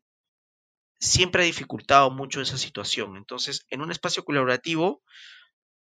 [0.99, 3.17] siempre ha dificultado mucho esa situación.
[3.17, 5.03] Entonces, en un espacio colaborativo,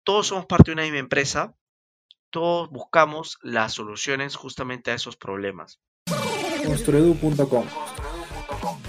[0.04, 1.54] todos somos parte de una misma empresa,
[2.30, 5.80] todos buscamos las soluciones justamente a esos problemas.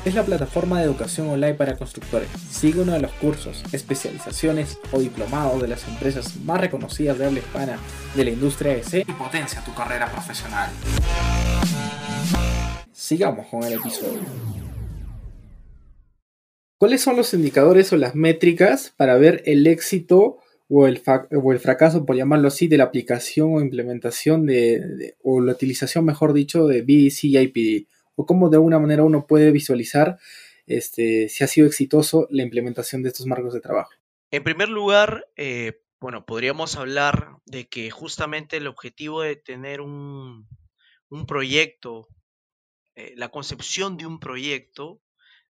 [0.05, 2.29] Es la plataforma de educación online para constructores.
[2.49, 7.39] Sigue uno de los cursos, especializaciones o diplomados de las empresas más reconocidas de habla
[7.39, 7.77] hispana
[8.15, 10.69] de la industria EC y potencia tu carrera profesional.
[12.91, 14.19] Sigamos con el episodio.
[16.77, 20.37] ¿Cuáles son los indicadores o las métricas para ver el éxito
[20.69, 21.01] o el,
[21.59, 26.67] fracaso, por llamarlo así, de la aplicación o implementación de, o la utilización, mejor dicho,
[26.67, 27.87] de BDC y IPD?
[28.19, 30.19] ¿O cómo de alguna manera uno puede visualizar
[30.67, 33.91] este, si ha sido exitoso la implementación de estos marcos de trabajo?
[34.29, 40.49] En primer lugar, eh, bueno, podríamos hablar de que justamente el objetivo de tener un,
[41.07, 42.09] un proyecto,
[42.95, 45.01] eh, la concepción de un proyecto,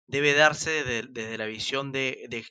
[0.05, 2.45] debe darse desde, la visión de,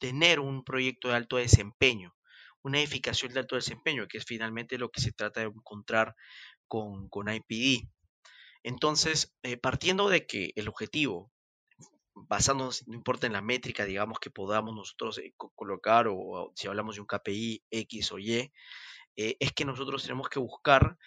[0.00, 2.16] tener un proyecto de alto desempeño,
[2.62, 6.16] una edificación de alto desempeño, que es finalmente lo que se trata de encontrar
[6.66, 7.86] con, con IPD.
[8.66, 11.30] Entonces, eh, partiendo de que el objetivo,
[12.14, 16.96] basándonos, no importa en la métrica, digamos, que podamos nosotros eh, colocar, o, si hablamos
[16.96, 18.52] de un KPI X o Y,
[19.14, 20.98] eh, es que nosotros tenemos que buscar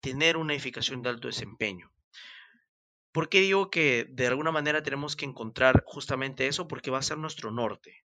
[0.00, 1.92] tener una edificación de alto desempeño.
[3.12, 6.68] ¿Por qué digo que de alguna manera tenemos que encontrar justamente eso?
[6.68, 8.02] Porque va a ser nuestro norte.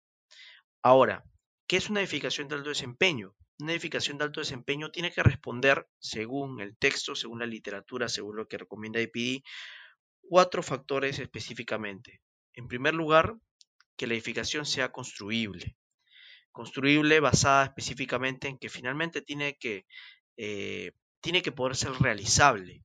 [0.82, 1.24] Ahora,
[1.67, 3.34] ¿qué es una edificación de alto desempeño?
[3.60, 8.36] Una edificación de alto desempeño tiene que responder, según el texto, según la literatura, según
[8.36, 9.44] lo que recomienda IPD,
[10.22, 12.22] cuatro factores específicamente.
[12.54, 13.36] En primer lugar,
[13.96, 15.78] que la edificación sea construible.
[16.52, 19.86] Construible basada específicamente en que finalmente tiene que,
[20.38, 22.84] eh, tiene que poder ser realizable.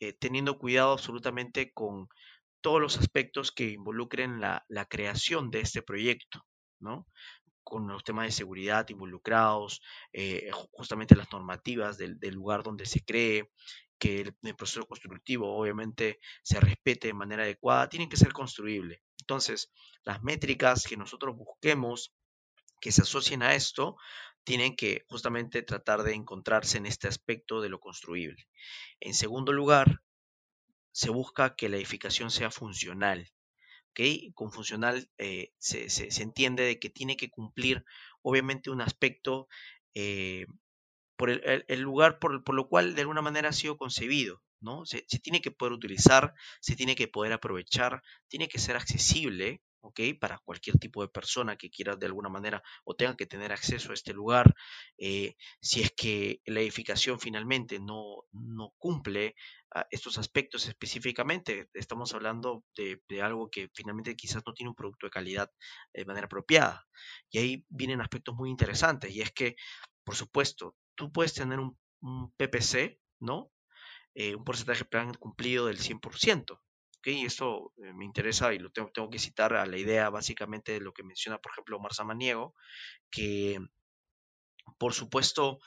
[0.00, 2.08] Eh, teniendo cuidado absolutamente con
[2.60, 6.44] todos los aspectos que involucren la, creación de este proyecto,
[6.80, 7.06] ¿no?
[7.64, 9.80] Con los temas de seguridad involucrados,
[10.12, 13.50] eh, justamente las normativas del, lugar donde se cree,
[13.98, 19.00] que el, proceso constructivo obviamente se respete de manera adecuada, tienen que ser construibles.
[19.20, 19.72] Entonces,
[20.04, 22.12] las métricas que nosotros busquemos
[22.80, 23.96] que se asocien a esto,
[24.44, 28.46] tienen que justamente tratar de encontrarse en este aspecto de lo construible.
[29.00, 30.02] En segundo lugar,
[30.92, 33.32] se busca que la edificación sea funcional.
[34.34, 35.86] Con funcional eh, se,
[36.22, 37.84] entiende de que tiene que cumplir
[38.22, 39.48] obviamente un aspecto
[39.94, 40.46] eh,
[41.16, 44.42] por el, lugar por, por, lo cual de alguna manera ha sido concebido.
[44.60, 44.84] ¿no?
[44.86, 49.62] Se, se, tiene que poder utilizar, se tiene que poder aprovechar, tiene que ser accesible
[50.18, 53.90] para cualquier tipo de persona que quiera de alguna manera o tenga que tener acceso
[53.90, 54.54] a este lugar,
[54.98, 59.34] eh, si es que la edificación finalmente no, no cumple
[59.74, 65.06] ah, estos aspectos específicamente, estamos hablando de, algo que finalmente quizás no tiene un producto
[65.06, 65.50] de calidad
[65.92, 66.84] de manera apropiada.
[67.30, 69.56] Y ahí vienen aspectos muy interesantes, y es que,
[70.04, 71.76] por supuesto, tú puedes tener un,
[72.36, 73.50] PPC, ¿no?
[74.14, 76.60] Eh, un porcentaje de plan cumplido del 100%,
[77.12, 80.72] y esto eh, me interesa y lo tengo, tengo, que citar a la idea básicamente
[80.72, 82.54] de lo que menciona, por ejemplo, Omar Samaniego,
[83.10, 83.58] que
[84.78, 85.58] por supuesto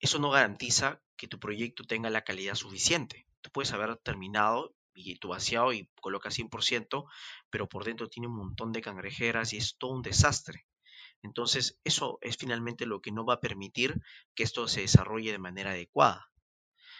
[0.00, 3.26] eso no garantiza que tu proyecto tenga la calidad suficiente.
[3.40, 7.04] Tú puedes haber terminado y tu vaciado y coloca 100%,
[7.50, 10.66] pero por dentro tiene un montón de cangrejeras y es todo un desastre.
[11.22, 14.00] Entonces, eso es finalmente lo que no va a permitir
[14.34, 16.30] que esto se desarrolle de manera adecuada.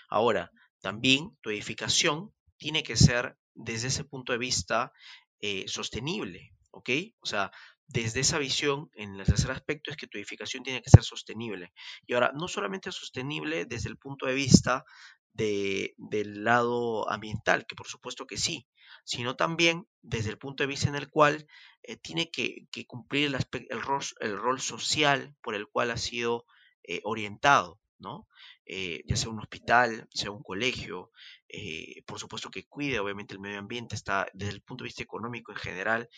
[0.08, 4.92] Ahora, también tu edificación tiene que ser desde ese punto de vista
[5.40, 6.90] eh, sostenible, ¿ok?
[7.20, 7.50] O sea,
[7.86, 11.72] desde esa visión, en el tercer aspecto es que tu edificación tiene que ser sostenible.
[12.06, 14.84] Y ahora, no solamente sostenible desde el punto de vista
[15.32, 18.66] de, del lado ambiental, que por supuesto que sí,
[19.04, 21.46] sino también desde el punto de vista en el cual
[21.82, 23.34] eh, tiene que, cumplir el,
[23.70, 26.44] el, rol, el, rol, social por el cual ha sido
[26.82, 28.28] eh, orientado, ¿no?
[28.68, 31.10] Ya sea un hospital, sea un colegio,
[31.48, 35.02] eh, por supuesto que cuide obviamente el medio ambiente, está desde el punto de vista
[35.02, 36.08] económico en general,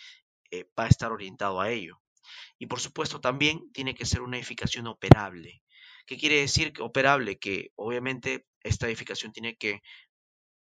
[0.50, 2.00] eh, va a estar orientado a ello.
[2.58, 5.62] Y por supuesto también tiene que ser una edificación operable.
[6.06, 7.38] ¿Qué quiere decir que operable?
[7.38, 9.82] Que obviamente esta edificación tiene que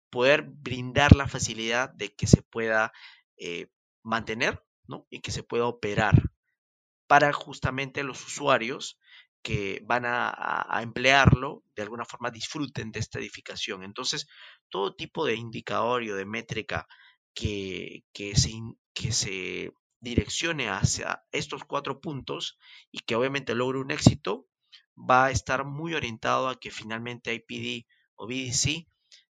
[0.10, 2.92] poder brindar la facilidad de que se pueda
[3.38, 3.68] eh,
[4.04, 5.08] mantener ¿no?
[5.10, 6.32] y que se pueda operar
[7.08, 9.00] para justamente los usuarios
[9.42, 13.84] que van a, emplearlo, de alguna forma disfruten de esta edificación.
[13.84, 14.28] Entonces,
[14.70, 16.88] todo tipo de indicador o de métrica
[17.34, 18.52] que, que, se,
[18.94, 22.58] que se direccione hacia estos cuatro puntos
[22.92, 24.48] y que obviamente logre un éxito,
[24.98, 28.88] va a estar muy orientado a que finalmente IPD o BDC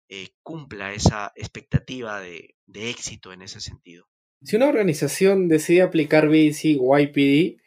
[0.10, 4.08] eh, cumpla esa expectativa de, de éxito en ese sentido.
[4.44, 7.63] Si una organización decide aplicar BDC o IPD,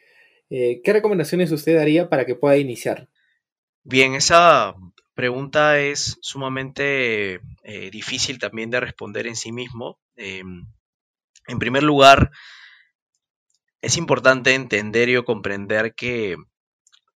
[0.49, 3.09] Eh, ¿Qué recomendaciones usted daría para que pueda iniciar?
[3.83, 4.75] Bien, esa
[5.13, 9.99] pregunta es sumamente eh, difícil también de responder en sí mismo.
[10.15, 10.67] Em,
[11.47, 12.31] en primer lugar,
[13.81, 16.35] es importante entender y comprender que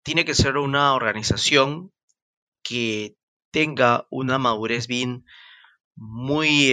[0.02, 1.92] tiene que ser una organización
[2.62, 3.16] que
[3.50, 5.24] tenga una madurez bien
[5.94, 6.72] muy,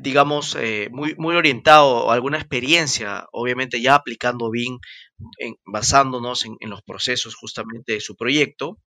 [0.00, 4.78] digamos, eh, muy, muy orientado a alguna experiencia, obviamente ya aplicando bien,
[5.64, 8.78] basándonos en, los procesos justamente de su proyecto.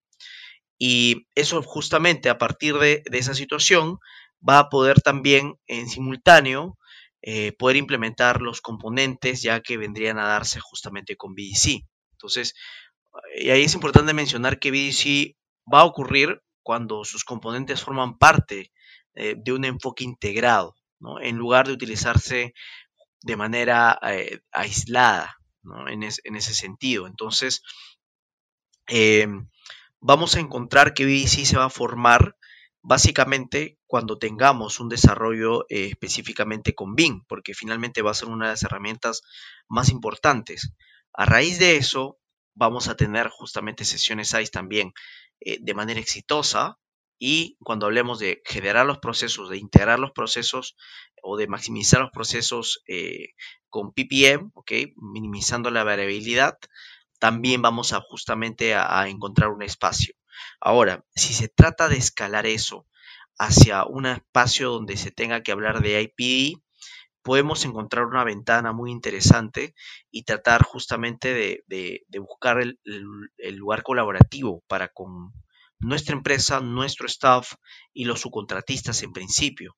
[0.78, 4.00] Y eso justamente a partir de, esa situación
[4.48, 6.78] va a poder también en simultáneo
[7.22, 11.86] eh, poder implementar los componentes ya que vendrían a darse justamente con BDC.
[12.14, 12.56] Entonces,
[13.38, 15.36] y ahí es importante mencionar que BDC
[15.72, 18.72] va a ocurrir cuando sus componentes forman parte
[19.14, 20.76] eh, de un enfoque integrado,
[21.22, 22.54] en lugar de utilizarse
[23.22, 25.38] de manera eh, aislada
[25.88, 27.08] en, ese sentido.
[27.08, 27.62] Entonces,
[28.88, 29.28] eh,
[30.00, 32.36] vamos a encontrar que BDC se va a formar
[32.82, 38.54] básicamente cuando tengamos un desarrollo específicamente con BIM, porque finalmente va a ser una de
[38.54, 39.22] las herramientas
[39.68, 40.74] más importantes.
[41.14, 42.18] A raíz de eso,
[42.56, 44.94] vamos a tener justamente sesiones ICE también
[45.40, 46.78] eh, de manera exitosa
[47.24, 50.76] y cuando hablemos de generar los procesos, de integrar los procesos
[51.22, 53.36] o de maximizar los procesos eh,
[53.70, 54.52] con PPM,
[54.96, 56.58] minimizando la variabilidad,
[57.20, 60.16] también vamos a justamente a, encontrar un espacio.
[60.60, 62.88] Ahora, si se trata de escalar eso
[63.38, 66.60] hacia un espacio donde se tenga que hablar de IPD,
[67.22, 69.76] podemos encontrar una ventana muy interesante
[70.10, 72.80] y tratar justamente de, buscar el,
[73.58, 75.32] lugar colaborativo para con
[75.82, 77.54] nuestra empresa, nuestro staff
[77.94, 79.76] y los subcontratistas en principio.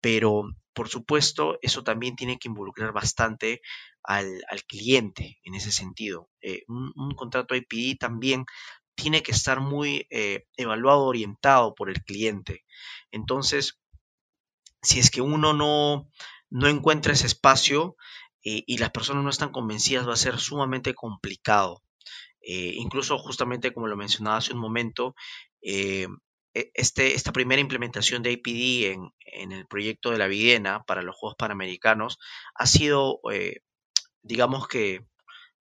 [0.00, 0.44] Pero,
[0.74, 3.62] por supuesto, eso también tiene que involucrar bastante
[4.02, 6.28] al, cliente en ese sentido.
[6.42, 8.44] Eh, un, contrato IPD también
[8.94, 12.64] tiene que estar muy eh, evaluado, orientado por el cliente.
[13.10, 13.78] Entonces,
[14.82, 16.10] si es que uno no,
[16.50, 17.96] no encuentra ese espacio
[18.44, 21.82] eh, y las personas no están convencidas, va a ser sumamente complicado.
[22.46, 25.14] Eh, incluso justamente como lo mencionaba hace un momento,
[25.62, 26.06] eh,
[26.54, 31.02] e, este, esta primera implementación de APD en, en, el proyecto de la Videna para
[31.02, 32.18] los Juegos Panamericanos
[32.54, 33.20] ha sido,
[34.22, 35.06] digamos que,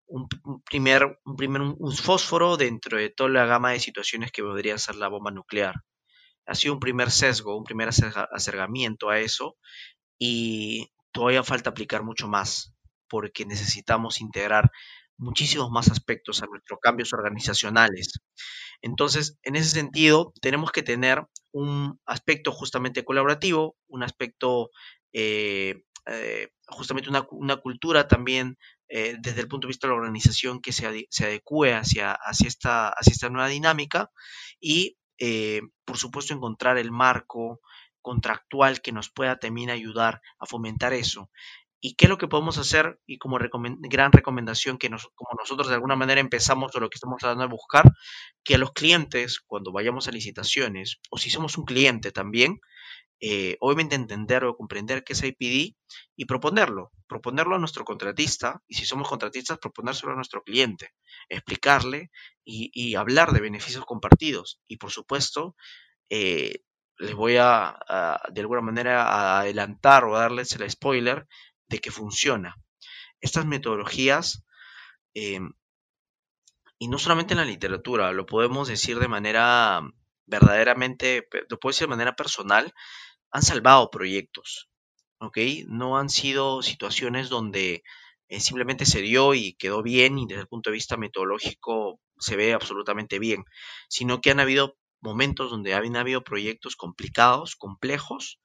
[0.08, 0.28] un,
[0.64, 4.96] primer, un, primer un fósforo dentro de toda la gama de situaciones que podría ser
[4.96, 5.76] la bomba nuclear.
[6.46, 9.58] Ha sido un primer sesgo, un primer acercamiento a eso
[10.20, 12.76] y todavía falta aplicar mucho más
[13.08, 14.72] porque necesitamos integrar
[15.18, 18.20] muchísimos más aspectos a nuestros cambios organizacionales.
[18.82, 24.72] Entonces, en ese sentido, tenemos que tener un aspecto justamente colaborativo, un aspecto,
[25.14, 28.58] eh, eh, justamente una, cultura también
[28.90, 32.48] eh, desde el punto de vista de la organización que se, se adecue hacia, hacia,
[32.48, 34.12] esta, hacia esta nueva dinámica
[34.60, 34.98] y,
[35.86, 37.62] por supuesto, encontrar el marco,
[38.04, 41.32] contractual que nos pueda también ayudar a fomentar eso.
[41.86, 42.98] ¿Y qué es lo que podemos hacer?
[43.06, 47.20] Y como gran recomendación que como nosotros de alguna manera empezamos o lo que estamos
[47.20, 47.92] tratando de buscar,
[48.42, 52.62] que a los clientes, cuando vayamos a licitaciones, o si somos un cliente también,
[53.20, 55.76] eh, obviamente entender o comprender qué es IPD
[56.16, 60.92] y proponerlo, proponerlo a nuestro contratista, y si somos contratistas, proponérselo a nuestro cliente,
[61.28, 62.12] explicarle
[62.46, 64.62] y, hablar de beneficios compartidos.
[64.70, 65.58] Y por supuesto,
[66.10, 66.62] eh,
[66.98, 67.78] les voy a,
[68.32, 71.28] de alguna manera adelantar o darles el spoiler
[71.74, 72.56] de que funciona.
[73.20, 74.44] Estas metodologías,
[75.16, 75.54] em,
[76.78, 79.82] y no solamente en la literatura, lo podemos decir de manera
[80.28, 82.74] verdaderamente, lo puedo decir de manera personal,
[83.32, 84.70] han salvado proyectos,
[85.20, 85.38] ¿ok?
[85.68, 87.84] No han sido situaciones donde
[88.28, 92.36] eh, simplemente se dio y quedó bien y desde el punto de vista metodológico se
[92.36, 93.44] ve absolutamente bien,
[93.90, 98.40] sino que han habido momentos donde habían habido proyectos complicados, complejos,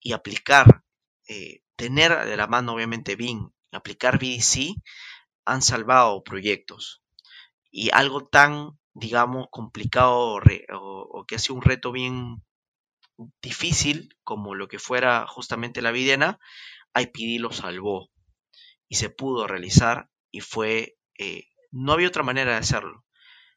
[0.00, 0.82] y aplicar,
[1.28, 4.74] eh, tener de la mano obviamente BIM, aplicar BDC,
[5.46, 7.02] han salvado proyectos.
[7.70, 10.40] Y algo tan, digamos, complicado
[10.74, 12.44] o, que ha sido un reto bien
[13.40, 16.38] difícil como lo que fuera justamente la Videna,
[16.94, 18.10] IPD lo salvó
[18.86, 23.06] y se pudo realizar y fue, eh, no había otra manera de hacerlo.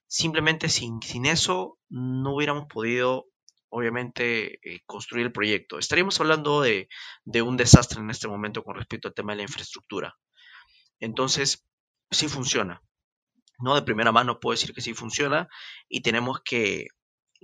[0.07, 3.25] Simplemente sin, sin eso no hubiéramos podido,
[3.73, 5.79] obviamente, eh, construir el proyecto.
[5.79, 6.87] Estaríamos hablando de,
[7.41, 10.15] un desastre en este momento con respecto al tema de la infraestructura.
[10.99, 11.65] Entonces,
[12.11, 12.83] sí funciona.
[13.57, 15.47] No de primera mano puedo decir que sí funciona
[15.89, 16.87] y tenemos que,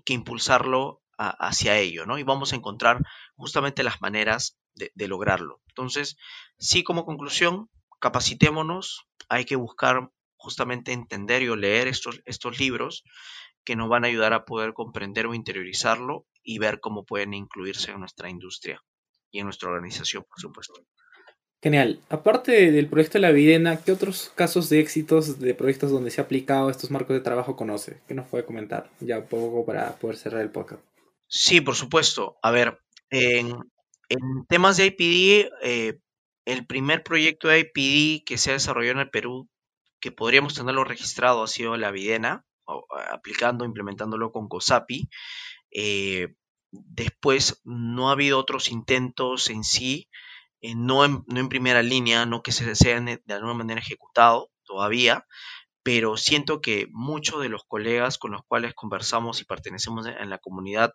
[0.05, 2.17] impulsarlo hacia ello, ¿no?
[2.17, 3.03] Y vamos a encontrar
[3.35, 5.61] justamente las maneras de, de, lograrlo.
[5.67, 6.15] Entonces,
[6.57, 7.69] sí como conclusión,
[7.99, 13.03] capacitémonos, hay que buscar justamente entender y leer estos, estos libros
[13.63, 17.91] que nos van a ayudar a poder comprender o interiorizarlo y ver cómo pueden incluirse
[17.91, 18.81] en nuestra industria
[19.31, 20.85] y en nuestra organización, por supuesto.
[21.61, 21.99] Genial.
[22.09, 26.21] Aparte del proyecto de la Videna, ¿qué otros casos de éxitos de proyectos donde se
[26.21, 27.99] ha aplicado estos marcos de trabajo conoce?
[28.07, 28.89] ¿Qué nos puede comentar?
[29.01, 30.81] Ya poco para poder cerrar el podcast.
[31.27, 32.37] Sí, por supuesto.
[32.41, 32.79] A ver,
[33.09, 33.55] en,
[34.47, 35.99] temas de IPD, eh,
[36.45, 39.49] el primer proyecto de IPD que se ha desarrollado en el Perú,
[39.99, 42.45] que podríamos tenerlo registrado, ha sido la Videna,
[43.09, 45.09] aplicando, implementándolo con COSAPI.
[45.71, 46.35] Eh,
[46.71, 50.07] después no ha habido otros intentos en sí
[50.61, 54.51] eh, no, en, no, en, primera línea, no que se sean de alguna manera ejecutado
[54.65, 55.25] todavía,
[55.83, 60.39] pero siento que muchos de los colegas con los cuales conversamos y pertenecemos en la
[60.39, 60.93] comunidad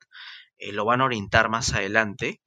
[0.59, 2.41] eh, lo van a orientar más adelante.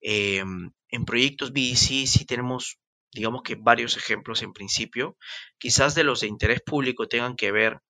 [0.00, 2.78] Em, en proyectos BDC sí tenemos,
[3.12, 5.16] digamos que varios ejemplos en principio.
[5.58, 7.80] Quizás de los de interés público tengan que ver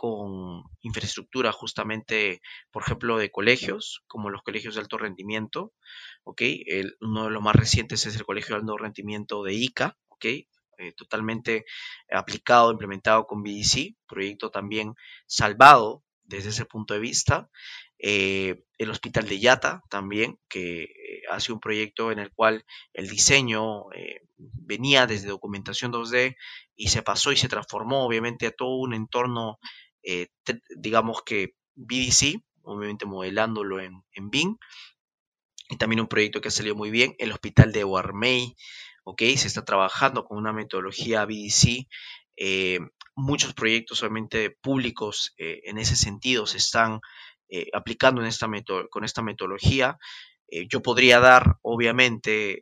[0.00, 2.40] con infraestructura justamente,
[2.70, 5.74] por ejemplo, de colegios, como los colegios de alto rendimiento,
[6.24, 6.40] ¿ok?
[7.02, 10.24] uno de los más recientes es el Colegio de Alto Rendimiento de ICA, ¿ok?
[10.24, 11.66] Eh, totalmente
[12.10, 14.94] aplicado, implementado con BDC, proyecto también
[15.26, 17.50] salvado desde ese punto de vista.
[17.98, 23.06] Eh, el Hospital de Yata también, que eh, hace un proyecto en el cual el
[23.06, 23.84] diseño
[24.38, 26.36] venía desde documentación 2D
[26.74, 29.58] y se pasó y se transformó obviamente a todo un entorno
[30.02, 30.28] eh,
[30.76, 34.56] digamos que BDC, obviamente modelándolo en, en Bing.
[35.68, 38.56] Y también un proyecto que ha salido muy bien, el hospital de Warmey,
[39.04, 39.22] ¿ok?
[39.36, 41.86] Se está trabajando con una metodología BDC.
[42.36, 42.80] Eh,
[43.14, 47.00] muchos proyectos, obviamente, públicos eh, en ese sentido se están
[47.72, 48.48] aplicando en esta
[48.90, 49.98] con esta metodología.
[50.68, 52.60] Yo podría dar, obviamente,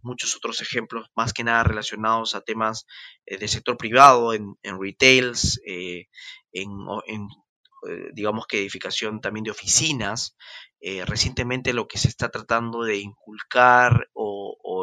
[0.00, 2.86] muchos otros ejemplos, más que nada relacionados a temas
[3.26, 6.06] del sector privado, en, en retails, en,
[7.86, 10.36] eh, digamos que edificación también de oficinas.
[10.80, 14.36] Eh, recientemente lo que se está tratando de inculcar o,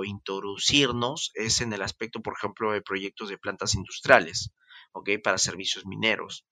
[0.06, 4.52] introducirnos es en el aspecto, por ejemplo, de proyectos de plantas industriales,
[4.96, 5.12] ¿ok?
[5.24, 6.48] Para servicios mineros.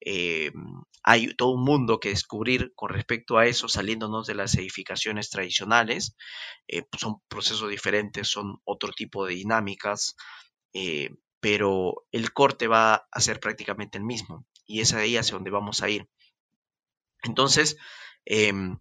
[0.00, 0.52] Eh,
[1.02, 6.16] hay todo un mundo que descubrir con respecto a eso, saliéndonos de las edificaciones tradicionales.
[6.68, 10.16] Pues son procesos diferentes, son otro tipo de dinámicas,
[11.40, 15.82] pero el corte va a ser prácticamente el mismo y es ahí hacia donde vamos
[15.82, 16.08] a ir.
[17.22, 17.76] Entonces,
[18.24, 18.78] em,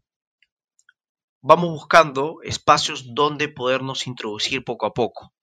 [1.41, 5.34] vamos buscando espacios donde podernos introducir poco a poco.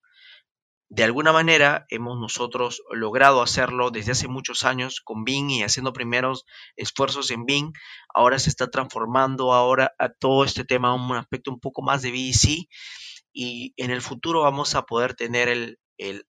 [0.95, 5.95] De alguna manera hemos nosotros logrado hacerlo desde hace muchos años con Bing y haciendo
[5.95, 6.45] primeros
[6.77, 7.73] esfuerzos en Bing.
[8.13, 12.03] Ahora se está transformando ahora a todo este tema a un aspecto un poco más
[12.03, 12.69] de BDC
[13.33, 15.79] y en el futuro vamos a poder tener el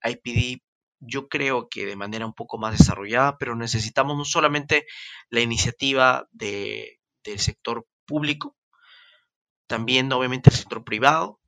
[0.02, 0.62] IPD
[0.98, 4.86] yo creo que de manera un poco más desarrollada, pero necesitamos no solamente
[5.28, 6.96] la iniciativa del
[7.36, 8.56] sector público,
[9.66, 11.38] también obviamente el sector privado,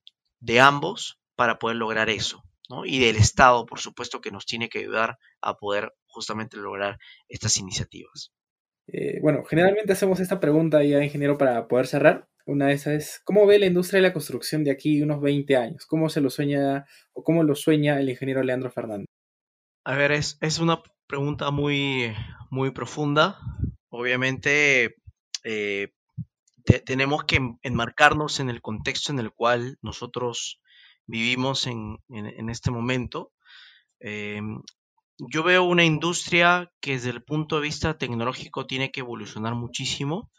[0.41, 2.43] de ambos, para poder lograr eso,
[2.85, 6.99] Y del Estado, por supuesto, que nos tiene que ayudar a poder justamente lograr
[7.29, 8.33] estas iniciativas.
[8.89, 12.29] Eh, bueno, generalmente hacemos esta pregunta ya, ingeniero, para poder cerrar.
[12.47, 15.57] Una de esas es, ¿cómo ve la industria de la construcción de aquí unos 20
[15.57, 15.87] años?
[15.87, 19.07] ¿Cómo se lo sueña o cómo lo sueña el ingeniero Leandro Fernández?
[19.85, 22.13] A ver, es, una pregunta muy,
[22.51, 23.39] muy profunda.
[23.89, 24.97] Obviamente,
[25.45, 25.93] eh,
[26.85, 30.61] tenemos que enmarcarnos en el contexto en el cual nosotros
[31.07, 31.99] vivimos en,
[32.51, 33.33] este momento.
[34.01, 34.41] Eh,
[35.19, 40.31] yo veo una industria que desde el punto de vista tecnológico tiene que evolucionar muchísimo,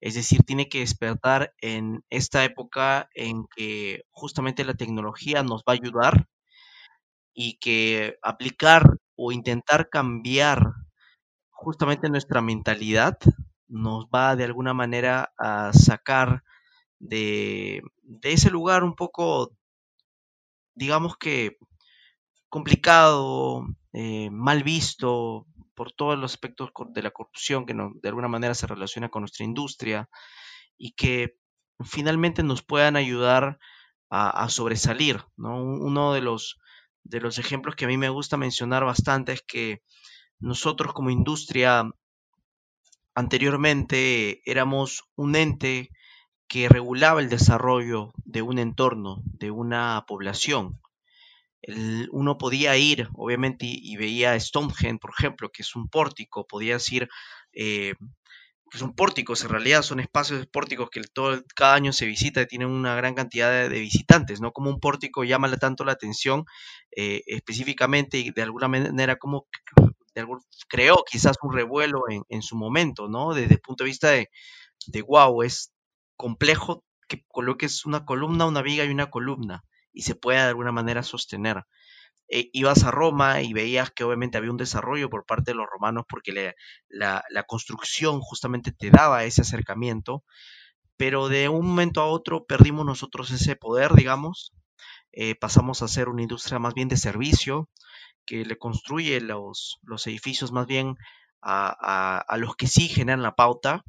[0.00, 5.72] es decir, tiene que despertar en esta época en que justamente la tecnología nos va
[5.72, 6.28] a ayudar
[7.32, 10.74] y que aplicar o intentar cambiar
[11.50, 13.18] justamente nuestra mentalidad
[13.68, 16.42] nos va de alguna manera a sacar
[16.98, 17.82] de,
[18.22, 19.55] ese lugar un poco,
[20.76, 21.58] digamos que
[22.48, 28.54] complicado, eh, mal visto por todos los aspectos de la corrupción que de alguna manera
[28.54, 30.08] se relaciona con nuestra industria
[30.78, 31.36] y que
[31.84, 33.58] finalmente nos puedan ayudar
[34.08, 35.24] a, sobresalir.
[35.36, 35.62] ¿no?
[35.62, 36.58] Uno de los
[37.02, 39.82] de los ejemplos que a mí me gusta mencionar bastante es que
[40.40, 41.88] nosotros como industria
[43.14, 45.90] anteriormente éramos un ente
[46.48, 50.80] que regulaba el desarrollo de un entorno, de una población.
[52.12, 57.08] uno podía ir, obviamente, y, veía Stonehenge, por ejemplo, que es un pórtico, podías ir,
[57.52, 57.94] eh,
[58.70, 62.46] que son pórticos, en realidad son espacios pórticos que todo, cada año se visita y
[62.46, 64.52] tienen una gran cantidad de, visitantes, ¿no?
[64.52, 66.44] Como un pórtico llama tanto la atención
[66.96, 69.46] eh, específicamente y de alguna manera como
[70.68, 73.34] creó quizás un revuelo en, su momento, ¿no?
[73.34, 74.30] Desde el punto de vista de,
[74.86, 75.72] de wow, es
[76.16, 80.72] complejo que coloques una columna, una viga y una columna y se pueda de alguna
[80.72, 81.64] manera sostener.
[82.28, 85.66] Eh, ibas a Roma y veías que obviamente había un desarrollo por parte de los
[85.70, 86.54] romanos porque
[86.88, 90.24] la, construcción justamente te daba ese acercamiento,
[90.96, 94.52] pero de un momento a otro perdimos nosotros ese poder, digamos,
[95.12, 97.70] eh, pasamos a ser una industria más bien de servicio,
[98.26, 100.96] que le construye los, los edificios más bien
[101.40, 103.84] a, los que sí generan la pauta.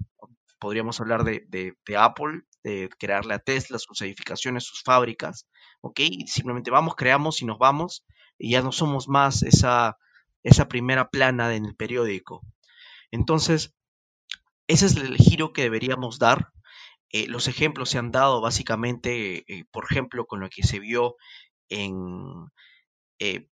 [0.59, 5.47] Podríamos hablar de, de Apple, de crearle a Tesla sus edificaciones, sus fábricas,
[5.81, 5.99] ¿ok?
[6.25, 8.05] Simplemente vamos, creamos y nos vamos
[8.37, 9.97] y ya no somos más esa,
[10.43, 12.41] esa primera plana en el periódico.
[13.11, 13.73] Entonces,
[14.67, 16.49] ese es el giro que deberíamos dar.
[17.09, 21.15] Eh, los ejemplos se han dado básicamente, eh, por ejemplo, con lo que se vio
[21.69, 21.95] en,
[23.19, 23.49] eh,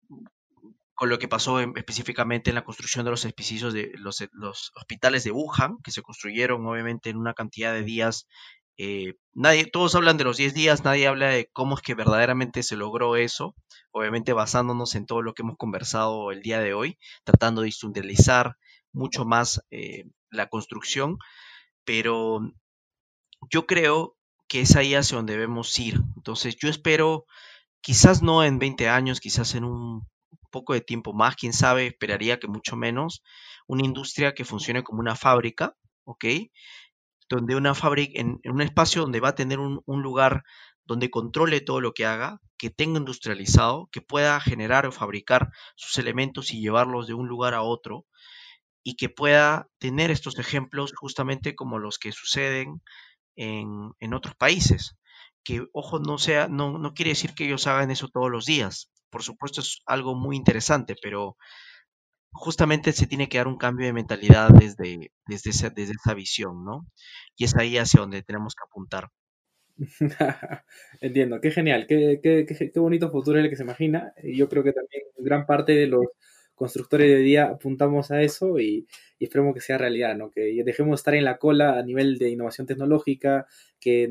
[1.00, 4.20] con lo que pasó específicamente en la construcción de los edificios de los,
[4.74, 8.26] hospitales de Wuhan, que se construyeron obviamente en una cantidad de días
[8.76, 12.62] eh, nadie, todos hablan de los 10 días, nadie habla de cómo es que verdaderamente
[12.62, 13.54] se logró eso,
[13.92, 18.58] obviamente basándonos en todo lo que hemos conversado el día de hoy, tratando de industrializar
[18.92, 21.16] mucho más eh, la construcción,
[21.86, 22.40] pero
[23.48, 25.98] yo creo que es ahí hacia donde debemos ir.
[26.16, 27.24] Entonces yo espero,
[27.80, 30.06] quizás no en 20 años, quizás en un
[30.50, 33.22] poco de tiempo más, quién sabe, esperaría que mucho menos,
[33.66, 36.24] una industria que funcione como una fábrica, ¿ok?
[37.30, 40.42] donde una fábrica, en, un espacio donde va a tener un, lugar
[40.84, 45.96] donde controle todo lo que haga, que tenga industrializado, que pueda generar o fabricar sus
[45.98, 48.04] elementos y llevarlos de un lugar a otro,
[48.82, 52.82] y que pueda tener estos ejemplos justamente como los que suceden
[53.36, 54.96] en, en otros países.
[55.44, 58.90] Que, ojo, no, sea, no, no quiere decir que ellos hagan eso todos los días.
[59.10, 61.36] Por supuesto es algo muy interesante, pero
[62.32, 66.64] justamente se tiene que dar un cambio de mentalidad desde, desde, esa, desde esa visión,
[66.64, 66.86] ¿no?
[67.36, 69.08] Y es ahí hacia donde tenemos que apuntar.
[71.00, 74.12] Entiendo, qué genial, qué, qué, qué, bonito futuro es el que se imagina.
[74.22, 76.06] Y yo creo que también gran parte de los
[76.54, 78.86] constructores de día apuntamos a eso y,
[79.24, 80.30] esperemos que sea realidad, ¿no?
[80.30, 83.46] Que dejemos de estar en la cola a nivel de innovación tecnológica,
[83.80, 84.10] que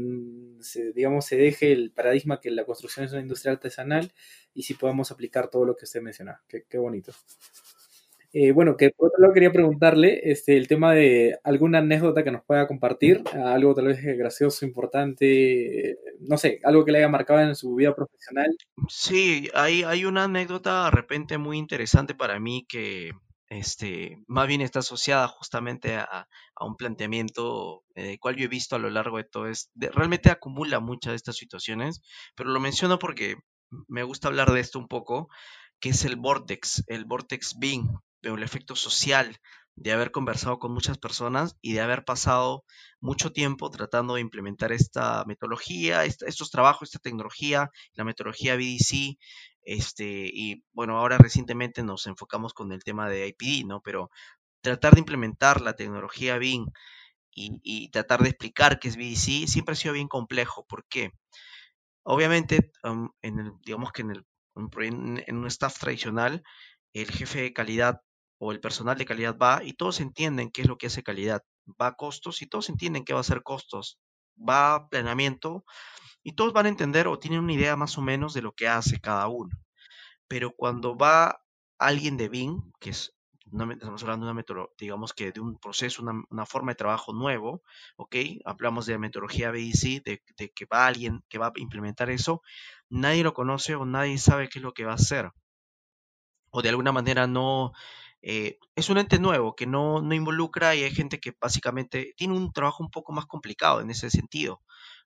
[0.59, 4.11] se, digamos se deje el paradigma que la construcción es una industria artesanal
[4.53, 6.41] y si podamos aplicar todo lo que usted menciona.
[6.47, 7.13] Qué, qué bonito.
[8.31, 12.29] Eh, bueno, que por otro lado quería preguntarle este, el tema de alguna anécdota que
[12.29, 17.39] nos pueda compartir, algo tal vez gracioso, importante, no sé, algo que le haya marcado
[17.39, 18.55] en su vida profesional.
[18.87, 23.13] Sí, hay, hay una anécdota de repente muy interesante para mí que
[23.49, 26.27] este, más bien está asociada justamente a,
[26.61, 29.45] un planteamiento eh, cual yo he visto a lo largo de todo
[29.75, 32.01] realmente acumula muchas de estas situaciones,
[32.35, 33.37] pero lo menciono porque
[33.87, 35.29] me gusta hablar de esto un poco,
[35.79, 37.89] que es el Vortex, el Vortex Bing
[38.21, 39.37] el efecto social
[39.75, 42.65] de haber conversado con muchas personas y de haber pasado
[42.99, 49.17] mucho tiempo tratando de implementar esta metodología, estos trabajos, esta tecnología, la metodología BDC,
[49.69, 50.03] este,
[50.33, 53.81] y bueno, ahora recientemente nos enfocamos con el tema de IPD, ¿no?
[53.81, 54.09] Pero
[54.61, 56.65] tratar de implementar la tecnología BIM
[57.31, 60.65] y, tratar de explicar qué es BDC siempre ha sido bien complejo.
[60.65, 61.11] ¿Por qué?
[62.03, 62.71] Obviamente,
[63.21, 66.43] en digamos que en, el, en un staff tradicional,
[66.93, 68.01] el jefe de calidad
[68.39, 71.43] o el personal de calidad va y todos entienden qué es lo que hace calidad.
[71.79, 73.99] Va a costos y todos entienden qué va a ser costos.
[74.47, 75.65] Va a planeamiento
[76.23, 78.67] y todos van a entender o tienen una idea más o menos de lo que
[78.67, 79.57] hace cada uno.
[80.27, 81.41] Pero cuando va
[81.77, 83.15] alguien de BIM, que es,
[83.45, 87.63] estamos hablando de una metodología, digamos que de un proceso, una, forma de trabajo nuevo,
[87.97, 88.15] ¿ok?
[88.45, 90.21] Hablamos de metodología BIC, de
[90.53, 92.41] que va alguien que va a implementar eso,
[92.89, 95.31] nadie lo conoce o nadie sabe qué es lo que va a hacer.
[96.51, 97.73] O de alguna manera no,
[98.21, 102.35] eh, es un ente nuevo que no, no, involucra y hay gente que básicamente tiene
[102.35, 104.61] un trabajo un poco más complicado en ese sentido,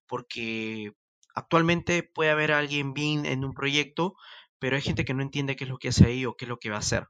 [0.07, 0.93] porque
[1.35, 4.15] actualmente puede haber alguien bien en un proyecto,
[4.59, 6.49] pero hay gente que no entiende qué es lo que hace ahí o qué es
[6.49, 7.07] lo que va a hacer.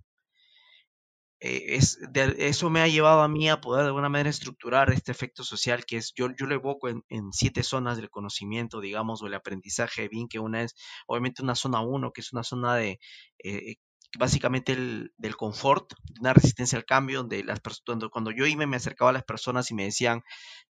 [1.45, 1.99] Eh, es,
[2.37, 5.85] eso me ha llevado a mí a poder de alguna manera estructurar este efecto social
[5.85, 10.07] que es, yo, yo lo evoco en, siete zonas del conocimiento, digamos, o el aprendizaje
[10.07, 10.73] bien, que una es
[11.05, 12.99] obviamente una zona 1, que es una zona de
[13.43, 13.75] eh,
[14.17, 18.77] básicamente el, del confort, una resistencia al cambio, donde las personas, cuando yo iba me
[18.77, 20.21] acercaba a las personas y me decían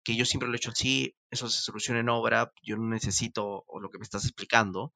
[0.03, 3.65] que yo siempre lo he hecho así, eso se soluciona en obra, yo no necesito
[3.81, 4.93] lo que me estás explicando.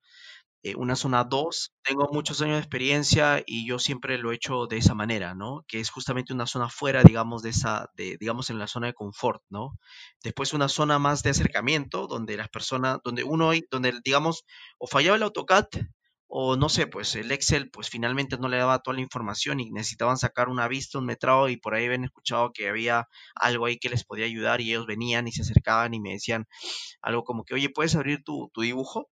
[0.63, 1.73] eh, una zona 2.
[1.83, 5.63] Tengo muchos años de experiencia y yo siempre lo he hecho de esa manera, ¿no?
[5.67, 8.93] Que es justamente una zona fuera, digamos, de esa, de, digamos, en la zona de
[8.93, 9.77] confort, ¿no?
[10.23, 14.43] Después una zona más de acercamiento, donde las personas, donde uno, donde, digamos,
[14.79, 15.67] o fallaba el AutoCAD,
[16.27, 19.71] o no sé, pues el Excel pues finalmente no le daba toda la información y
[19.71, 23.77] necesitaban sacar una vista, un metrado y por ahí habían escuchado que había algo ahí
[23.79, 26.45] que les podía ayudar y ellos venían y se acercaban y me decían
[27.01, 29.09] algo como que, oye, ¿puedes abrir tu, tu dibujo?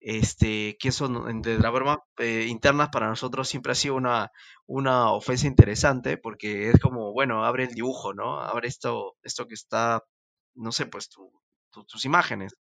[0.00, 4.30] este, que eso de la broma eh, internas para nosotros siempre ha sido una,
[4.66, 8.40] una ofensa interesante porque es como, bueno, abre el dibujo, ¿no?
[8.40, 10.02] Abre esto, esto que está,
[10.54, 11.08] no sé, pues
[11.88, 12.54] tus imágenes,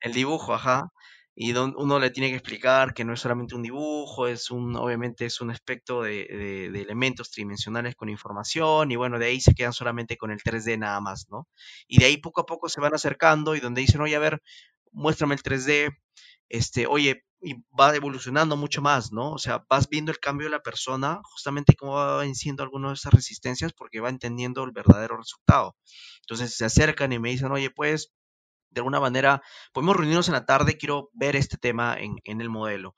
[0.00, 0.90] el dibujo, ajá.
[1.36, 4.76] Y don, uno le tiene que explicar que no es solamente un dibujo, es un,
[4.76, 9.40] obviamente es un aspecto de, de, de, elementos tridimensionales con información, y bueno, de ahí
[9.40, 11.48] se quedan solamente con el 3D nada más, ¿no?
[11.88, 14.42] Y de ahí poco a poco se van acercando y donde dicen, oye, a ver,
[14.92, 15.96] muéstrame el 3D,
[16.48, 19.32] este, oye, y va evolucionando mucho más, ¿no?
[19.32, 22.94] O sea, vas viendo el cambio de la persona, justamente cómo va venciendo algunas de
[22.94, 25.76] esas resistencias porque va entendiendo el verdadero resultado.
[26.22, 28.12] Entonces se acercan y me dicen, oye, pues,
[28.74, 32.50] de alguna manera, podemos reunirnos en la tarde, quiero ver este tema en, en el
[32.50, 32.96] modelo.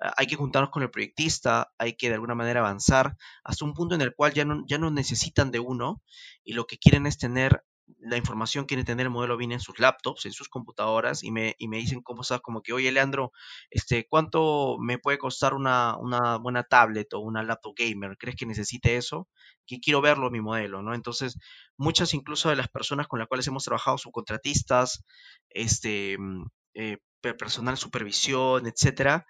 [0.00, 3.74] Uh, hay que juntarnos con el proyectista, hay que de alguna manera avanzar hasta un
[3.74, 6.02] punto en el cual ya no, ya no necesitan de uno
[6.44, 7.64] y lo que quieren es tener
[8.00, 11.54] la información quiere tener el modelo viene en sus laptops, en sus computadoras, y me,
[11.58, 13.32] y me dicen está, como que, oye, Leandro,
[13.70, 18.16] este, ¿cuánto me puede costar una, una buena tablet o una laptop gamer?
[18.18, 19.28] ¿Crees que necesite eso?
[19.66, 20.94] Que quiero verlo mi modelo, ¿no?
[20.94, 21.38] Entonces,
[21.76, 25.04] muchas incluso de las personas con las cuales hemos trabajado, subcontratistas,
[25.50, 29.26] este, mm, eh, personal supervisión, etcétera,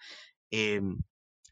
[0.50, 0.80] eh,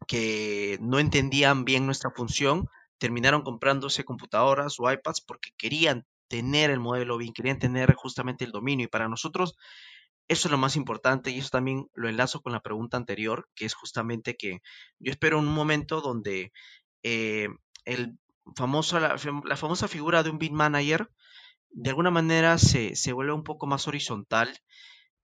[0.07, 6.81] que no entendían bien nuestra función, terminaron comprándose computadoras o iPads porque querían tener el
[6.81, 8.85] modelo bien, querían tener justamente el dominio.
[8.85, 9.57] Y para nosotros
[10.29, 13.64] eso es lo más importante y eso también lo enlazo con la pregunta anterior, que
[13.64, 14.61] es justamente que
[14.99, 16.53] yo espero un momento donde
[17.03, 17.49] eh,
[17.85, 21.11] el la, famosa figura de un BIM manager
[21.70, 24.57] de alguna manera se, se vuelve un poco más horizontal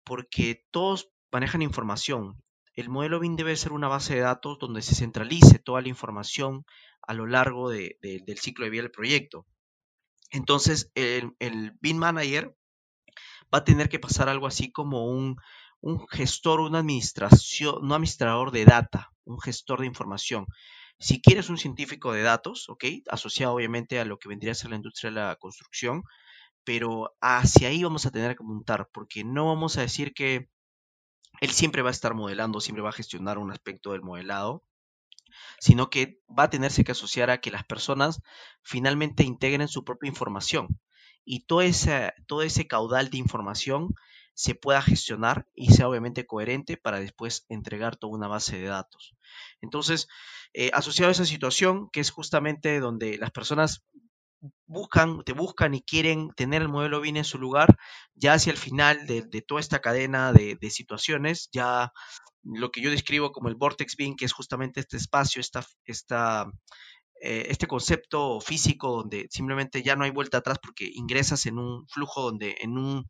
[0.04, 2.42] porque todos manejan información.
[2.74, 6.64] El modelo BIM debe ser una base de datos donde se centralice toda la información
[7.02, 9.46] a lo largo de, de, del ciclo de vida del proyecto.
[10.32, 12.56] Entonces, el, el BIM Manager
[13.54, 15.36] va a tener que pasar algo así como un,
[15.80, 20.46] un gestor, una administración, un administrador de data, un gestor de información.
[20.98, 22.84] Si quieres un científico de datos, ¿ok?
[23.10, 26.02] Asociado obviamente a lo que vendría a ser la industria de la construcción,
[26.64, 30.48] pero hacia ahí vamos a tener que apuntar, porque no vamos a decir que
[31.40, 34.64] él siempre va a estar modelando, siempre va a gestionar un aspecto del modelado,
[35.62, 38.20] sino que va a tenerse que asociar a que las personas
[38.62, 40.80] finalmente integren su propia información
[41.24, 43.94] y todo ese, todo ese caudal de información
[44.34, 49.14] se pueda gestionar y sea obviamente coherente para después entregar toda una base de datos.
[49.60, 50.08] Entonces,
[50.52, 53.84] eh, asociado a esa situación, que es justamente donde las personas
[54.66, 57.76] buscan, te buscan y quieren tener el modelo bien en su lugar,
[58.14, 61.92] ya hacia el final de, de toda esta cadena de, de, situaciones, ya
[62.44, 66.50] lo que yo describo como el vortex bin, que es justamente este espacio, esta, esta,
[67.20, 71.86] eh, este concepto físico donde simplemente ya no hay vuelta atrás porque ingresas en un
[71.88, 73.06] flujo donde, en un,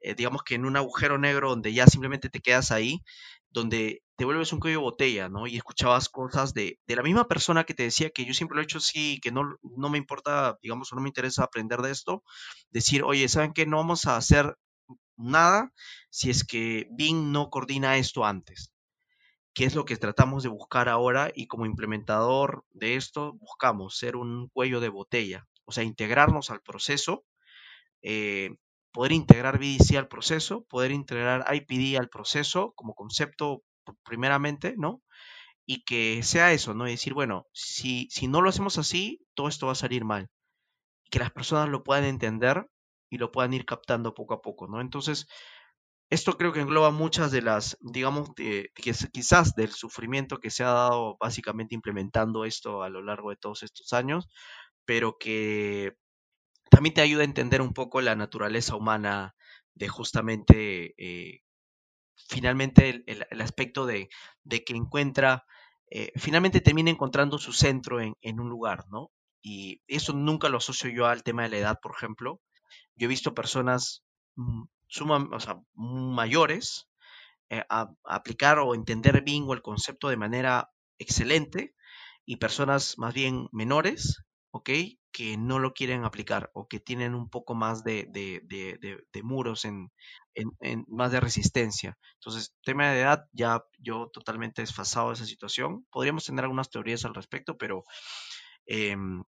[0.00, 3.02] eh, digamos que en un agujero negro donde ya simplemente te quedas ahí,
[3.50, 5.46] donde te vuelves un cuello botella, ¿no?
[5.46, 8.62] Y escuchabas cosas de, de, la misma persona que te decía que yo siempre lo
[8.62, 11.90] he hecho así, que no, no me importa, digamos, o no me interesa aprender de
[11.90, 12.22] esto,
[12.70, 13.66] decir, oye, ¿saben qué?
[13.66, 14.56] No vamos a hacer
[15.16, 15.72] nada
[16.10, 18.75] si es que Bing no coordina esto antes
[19.56, 24.14] qué es lo que tratamos de buscar ahora y como implementador de esto buscamos ser
[24.16, 27.24] un cuello de botella, o sea, integrarnos al proceso,
[28.02, 28.56] eh,
[28.92, 33.64] poder integrar BDC al proceso, poder integrar IPD al proceso como concepto
[34.04, 35.02] primeramente, ¿no?
[35.66, 36.88] Y que sea eso, ¿no?
[36.88, 40.28] Y decir, bueno, si, si no lo hacemos así, todo esto va a salir mal.
[41.10, 42.68] Que las personas lo puedan entender
[43.10, 44.80] y lo puedan ir captando poco a poco, ¿no?
[44.80, 45.26] Entonces,
[46.08, 48.70] esto creo que engloba muchas de las, digamos, de,
[49.12, 53.62] quizás del sufrimiento que se ha dado básicamente implementando esto a lo largo de todos
[53.62, 54.28] estos años,
[54.84, 55.96] pero que
[56.70, 59.34] también te ayuda a entender un poco la naturaleza humana
[59.74, 61.42] de justamente, eh,
[62.28, 64.08] finalmente, el, aspecto de,
[64.48, 65.44] que encuentra,
[65.90, 69.10] eh, finalmente termina encontrando su centro en, en un lugar, ¿no?
[69.42, 72.40] Y eso nunca lo asocio yo al tema de la edad, por ejemplo.
[72.96, 74.04] Yo he visto personas
[74.86, 76.88] mm, suman, o sea, mayores
[77.50, 81.74] eh, a, a, aplicar o entender bingo el concepto de manera excelente
[82.24, 84.70] y personas más bien menores, ¿ok?
[85.16, 88.06] que no lo quieren aplicar o que tienen un poco más de,
[89.22, 89.90] muros, en,
[90.88, 91.96] más de resistencia.
[92.16, 95.86] Entonces, tema de edad, ya yo totalmente desfasado de esa situación.
[95.90, 97.84] Podríamos tener algunas teorías al respecto, pero
[98.66, 99.24] em,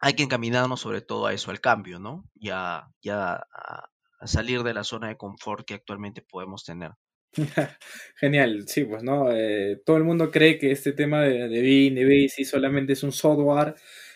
[0.00, 2.24] hay que encaminarnos sobre todo a eso, al cambio, ¿no?
[2.34, 3.90] Ya, ya a,
[4.26, 6.92] salir de la zona de confort que actualmente podemos tener.
[8.16, 12.46] Genial, sí, pues no, eh, todo el mundo cree que este tema de, de BASIC
[12.46, 13.74] solamente es un software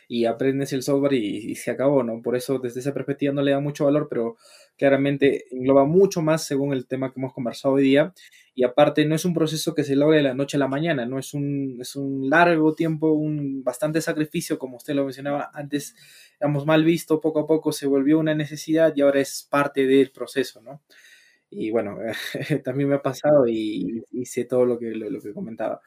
[0.08, 2.20] y aprendes el software y, se acabó, ¿no?
[2.20, 4.36] Por eso desde esa perspectiva no le da mucho valor, pero
[4.76, 8.12] claramente engloba mucho más según el tema que hemos conversado hoy día.
[8.54, 11.06] Y aparte no es un proceso que se logra de la noche a la mañana,
[11.06, 15.94] no es un, es un largo tiempo, un bastante sacrificio, como usted lo mencionaba antes,
[16.38, 20.10] éramos mal visto, poco a poco se volvió una necesidad y ahora es parte del
[20.10, 20.82] proceso, ¿no?
[21.48, 21.96] Y bueno,
[22.64, 25.80] también me ha pasado y, sé todo lo que, lo que comentaba.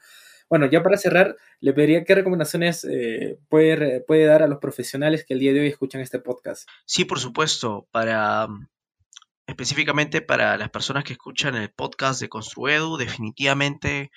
[0.48, 5.24] Bueno, ya para cerrar, le pediría qué recomendaciones eh, puede, puede dar a los profesionales
[5.24, 6.68] que el día de hoy escuchan este podcast.
[6.84, 8.46] Sí, por supuesto, para
[9.46, 14.10] específicamente para las personas que escuchan el podcast de Construedu, definitivamente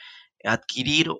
[0.44, 1.12] adquirir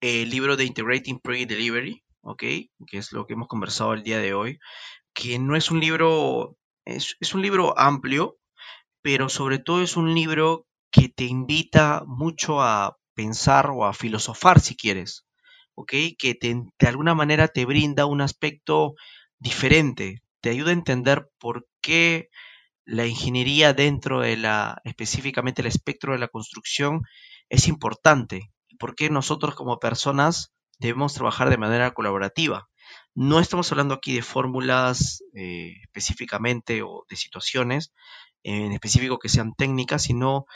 [0.00, 2.42] el libro de Integrating Pre-Delivery, ¿ok?
[2.86, 4.58] Que es lo que hemos conversado el día de hoy,
[5.14, 8.38] que no es un libro, es, es un libro amplio,
[9.00, 14.60] pero sobre todo es un libro que te invita mucho a pensar o a filosofar
[14.60, 15.26] si quieres,
[15.74, 15.92] ¿ok?
[16.18, 18.94] Que de alguna manera te brinda un aspecto
[19.38, 22.28] diferente, te ayuda a entender por qué
[22.84, 27.02] la ingeniería dentro de la, específicamente el espectro de la construcción,
[27.48, 32.68] es importante y por qué nosotros como personas debemos trabajar de manera colaborativa.
[33.14, 37.92] No estamos hablando aquí de fórmulas eh, específicamente o de situaciones
[38.42, 40.46] en específico que sean técnicas, sino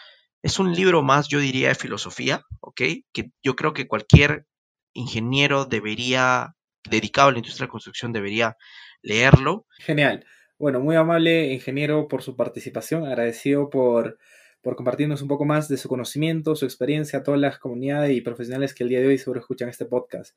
[0.43, 2.83] es un libro más, yo diría, de filosofía, ¿ok?
[3.13, 4.47] Que yo creo que cualquier
[4.93, 6.55] ingeniero debería,
[6.85, 8.57] dedicado a la industria de la construcción, debería
[9.03, 9.67] leerlo.
[9.79, 10.25] Genial.
[10.59, 14.19] Bueno, muy amable ingeniero por su participación, agradecido por,
[14.61, 18.21] por compartirnos un poco más de su conocimiento, su experiencia a todas las comunidades y
[18.23, 20.37] profesionales que el día de hoy seguro escuchan este podcast.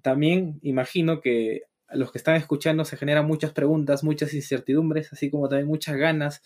[0.00, 5.28] También imagino que a los que están escuchando se generan muchas preguntas, muchas incertidumbres, así
[5.28, 6.40] como también muchas ganas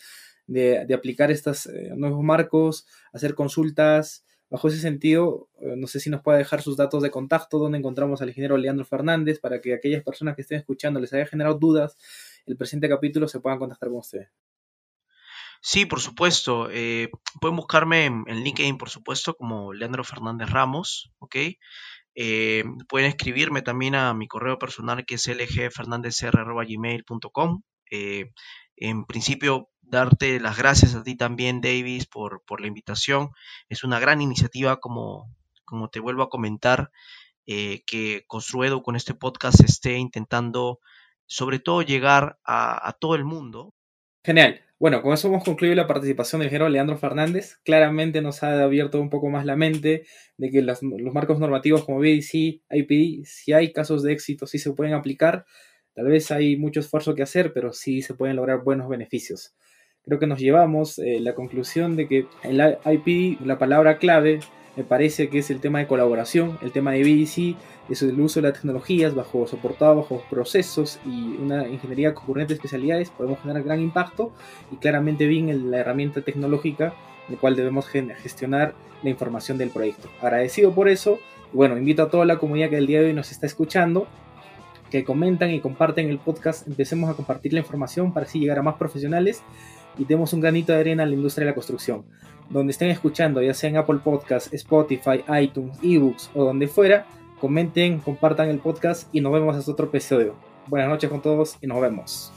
[0.48, 4.24] de, aplicar estos eh, nuevos marcos, hacer consultas.
[4.50, 7.78] Bajo ese sentido, eh, no sé si nos puede dejar sus datos de contacto, donde
[7.78, 11.56] encontramos al ingeniero Leandro Fernández, para que aquellas personas que estén escuchando les haya generado
[11.56, 11.96] dudas,
[12.46, 14.28] el presente capítulo se puedan contactar con usted.
[15.60, 16.68] Sí, por supuesto.
[16.70, 21.36] Eh, pueden buscarme en, LinkedIn, por supuesto, como Leandro Fernández Ramos, ¿ok?
[22.88, 27.62] pueden escribirme también a mi correo personal que es lgfernandezr.gmail.com.
[27.90, 28.32] Eh,
[28.76, 33.30] en principio, darte las gracias a ti también, Davis, por, la invitación.
[33.68, 35.30] Es una gran iniciativa, como,
[35.64, 36.90] como te vuelvo a comentar,
[37.46, 40.80] eh, que Construedo con este podcast esté intentando,
[41.26, 43.74] sobre todo, llegar a, todo el mundo.
[44.24, 44.60] Genial.
[44.78, 47.56] Bueno, con eso hemos concluido la participación del ingeniero Leandro Fernández.
[47.64, 50.04] Claramente nos ha abierto un poco más la mente
[50.36, 54.72] de que los marcos normativos como BDC, IPD, si hay casos de éxito, sí se
[54.72, 55.46] pueden aplicar.
[55.94, 59.54] Tal vez hay mucho esfuerzo que hacer, pero sí se pueden lograr buenos beneficios.
[60.02, 64.40] Creo que nos llevamos eh, la conclusión de que en la IP la palabra clave
[64.76, 67.56] me parece que es el tema de colaboración, el tema de BDC,
[67.90, 72.56] es el uso de las tecnologías bajo soportado bajo procesos y una ingeniería concurrente de
[72.56, 74.32] especialidades podemos generar gran impacto
[74.70, 76.94] y claramente bien la herramienta tecnológica
[77.28, 80.08] en la cual debemos gestionar la información del proyecto.
[80.20, 81.18] Agradecido por eso,
[81.52, 84.06] bueno, invito a toda la comunidad que el día de hoy nos está escuchando
[84.90, 88.62] que comentan y comparten el podcast, empecemos a compartir la información para así llegar a
[88.62, 89.42] más profesionales
[89.98, 92.04] y demos un granito de arena a la industria de la construcción.
[92.48, 97.06] Donde estén escuchando, ya sea en Apple Podcasts, Spotify, iTunes, eBooks o donde fuera,
[97.40, 100.34] comenten, compartan el podcast y nos vemos hasta otro episodio.
[100.66, 102.32] Buenas noches con todos y nos vemos.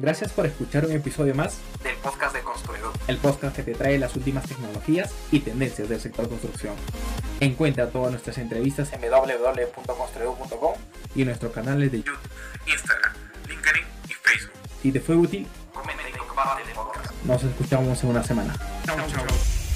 [0.00, 2.90] Gracias por escuchar un episodio más del podcast de Construidor.
[3.06, 6.74] El podcast que te trae las últimas tecnologías y tendencias del sector construcción.
[7.40, 10.72] Encuentra todas nuestras entrevistas en www.construidor.com
[11.14, 12.18] y en nuestros canales de YouTube,
[12.66, 13.12] Instagram,
[13.46, 14.52] LinkedIn y Facebook.
[14.80, 17.12] Si te fue útil, comenta y comparte el podcast.
[17.24, 18.56] Nos escuchamos en una semana.
[18.86, 19.69] Chao, chao.